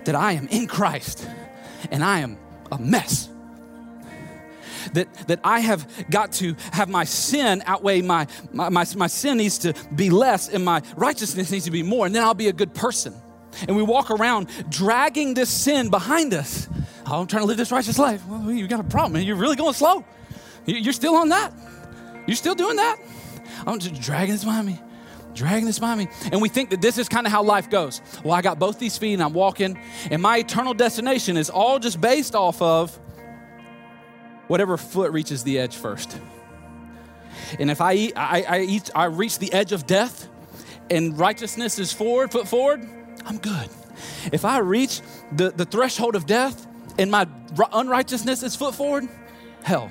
[0.05, 1.29] That I am in Christ
[1.91, 2.39] and I am
[2.71, 3.29] a mess.
[4.93, 9.39] That, that I have got to have my sin outweigh my, my, my, my sin
[9.39, 12.49] needs to be less and my righteousness needs to be more, and then I'll be
[12.49, 13.15] a good person.
[13.67, 16.69] And we walk around dragging this sin behind us
[17.09, 18.27] Oh, I'm trying to live this righteous life.
[18.27, 19.13] Well, you got a problem.
[19.13, 19.23] man.
[19.23, 20.05] You're really going slow.
[20.67, 21.53] You're still on that.
[22.27, 22.97] You're still doing that.
[23.67, 24.81] I'm just dragging this behind me,
[25.33, 26.09] dragging this behind me.
[26.33, 28.03] And we think that this is kind of how life goes.
[28.25, 29.79] Well, I got both these feet and I'm walking,
[30.11, 32.99] and my eternal destination is all just based off of
[34.49, 36.19] whatever foot reaches the edge first.
[37.61, 40.29] And if I, eat, I, I, eat, I reach the edge of death
[40.91, 42.89] and righteousness is forward, foot forward,
[43.25, 43.69] I'm good.
[44.33, 45.01] If I reach
[45.33, 46.67] the, the threshold of death
[46.99, 47.27] and my
[47.73, 49.09] unrighteousness is foot forward,
[49.63, 49.91] hell.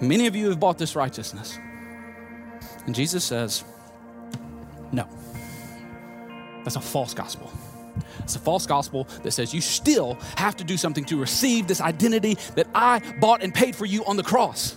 [0.00, 1.58] Many of you have bought this righteousness.
[2.86, 3.64] And Jesus says,
[4.92, 5.08] no.
[6.64, 7.50] That's a false gospel.
[8.20, 11.80] It's a false gospel that says you still have to do something to receive this
[11.80, 14.76] identity that I bought and paid for you on the cross.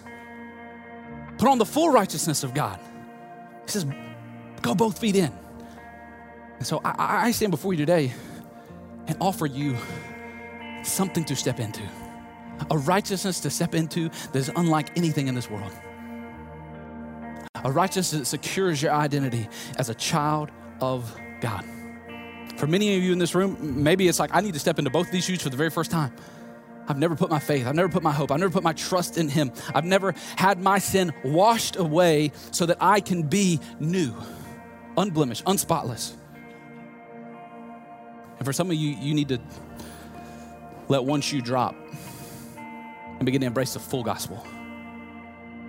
[1.38, 2.80] Put on the full righteousness of God.
[3.66, 3.86] He says,
[4.62, 5.32] go both feet in.
[6.58, 8.14] And so I, I stand before you today
[9.08, 9.78] and offer you
[10.84, 11.82] something to step into,
[12.72, 15.72] a righteousness to step into that is unlike anything in this world.
[17.64, 20.52] A righteousness that secures your identity as a child
[20.82, 21.66] of God.
[22.58, 24.92] For many of you in this room, maybe it's like, I need to step into
[24.92, 26.14] both of these shoes for the very first time.
[26.88, 29.18] I've never put my faith, I've never put my hope, I've never put my trust
[29.18, 29.52] in Him.
[29.76, 34.14] I've never had my sin washed away so that I can be new,
[34.98, 36.14] unblemished, unspotless.
[38.38, 39.40] And for some of you, you need to
[40.90, 41.76] let one shoe drop
[42.58, 44.46] and begin to embrace the full gospel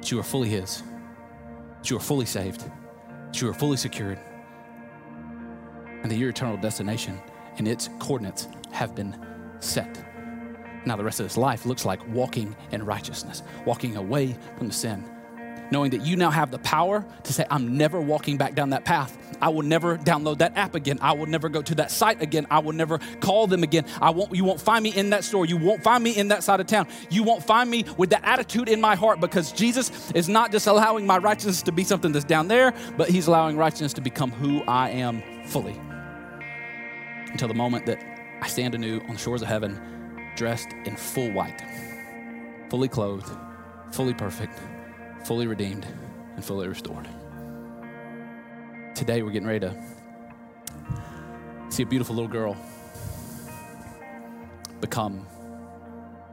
[0.01, 0.83] that you are fully His,
[1.79, 2.65] that you are fully saved,
[3.27, 4.19] that you are fully secured,
[6.03, 7.21] and that your eternal destination
[7.59, 9.15] and its coordinates have been
[9.61, 10.03] set.
[10.87, 14.73] Now, the rest of this life looks like walking in righteousness, walking away from the
[14.73, 15.05] sin
[15.71, 18.85] knowing that you now have the power to say, I'm never walking back down that
[18.85, 19.17] path.
[19.41, 20.99] I will never download that app again.
[21.01, 22.47] I will never go to that site again.
[22.51, 23.85] I will never call them again.
[24.01, 25.47] I won't, you won't find me in that store.
[25.47, 26.89] You won't find me in that side of town.
[27.11, 30.67] You won't find me with that attitude in my heart because Jesus is not just
[30.67, 34.31] allowing my righteousness to be something that's down there, but He's allowing righteousness to become
[34.31, 35.79] who I am fully.
[37.33, 38.03] Until the moment that
[38.43, 39.81] I stand anew on the shores of heaven,
[40.37, 41.63] dressed in full white,
[42.69, 43.31] fully clothed,
[43.93, 44.59] fully perfect
[45.25, 45.87] fully redeemed
[46.37, 47.09] and fully restored.
[48.95, 49.75] Today, we're getting ready to
[51.69, 52.57] see a beautiful little girl
[54.81, 55.27] become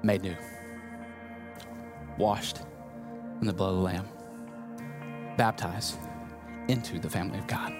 [0.04, 0.36] made new,
[2.18, 2.62] washed
[3.42, 4.08] in the blood of the Lamb,
[5.38, 5.98] baptized
[6.68, 7.74] into the family of God.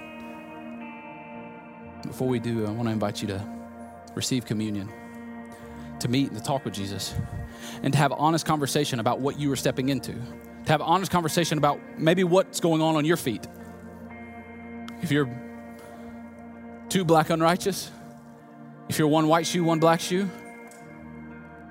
[2.04, 3.44] Before we do, I want to invite you to
[4.16, 4.90] receive communion,
[6.00, 7.16] to meet and to talk with Jesus,
[7.84, 10.16] and to have honest conversation about what you are stepping into
[10.68, 13.48] to have an honest conversation about maybe what's going on on your feet.
[15.02, 15.30] If you're
[16.90, 17.90] two black unrighteous,
[18.90, 20.30] if you're one white shoe, one black shoe,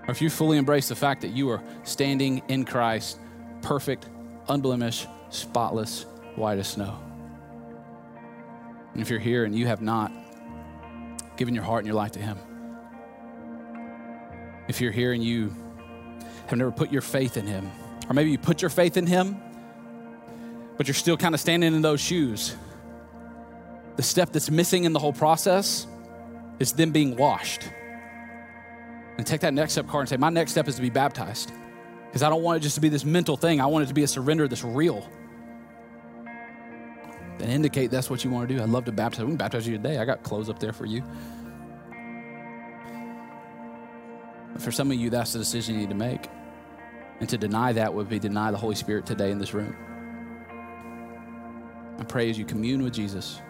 [0.08, 3.18] or if you fully embrace the fact that you are standing in Christ
[3.60, 4.08] perfect,
[4.48, 6.98] unblemished, spotless, white as snow.
[8.94, 10.10] And if you're here and you have not
[11.36, 12.38] given your heart and your life to Him,
[14.68, 15.54] if you're here and you
[16.46, 17.70] have never put your faith in Him,
[18.08, 19.40] or maybe you put your faith in Him,
[20.76, 22.54] but you're still kind of standing in those shoes,
[23.96, 25.86] the step that's missing in the whole process
[26.58, 27.68] is them being washed.
[29.16, 31.52] And take that next step card and say, My next step is to be baptized.
[32.06, 33.60] Because I don't want it just to be this mental thing.
[33.60, 35.08] I want it to be a surrender that's real.
[37.38, 38.62] Then indicate that's what you want to do.
[38.62, 39.20] I'd love to baptize.
[39.20, 39.98] We can baptize you today.
[39.98, 41.02] I got clothes up there for you.
[44.52, 46.28] But for some of you, that's the decision you need to make.
[47.20, 49.74] And to deny that would be deny the Holy Spirit today in this room.
[51.98, 53.40] I pray as you commune with Jesus,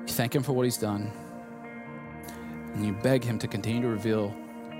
[0.00, 1.12] you thank Him for what He's done,
[2.74, 4.34] and you beg Him to continue to reveal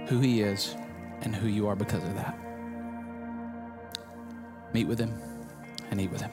[0.08, 0.74] who He is
[1.20, 2.38] and who you are because of that.
[4.72, 5.12] Meet with Him
[5.90, 6.30] and eat with Him.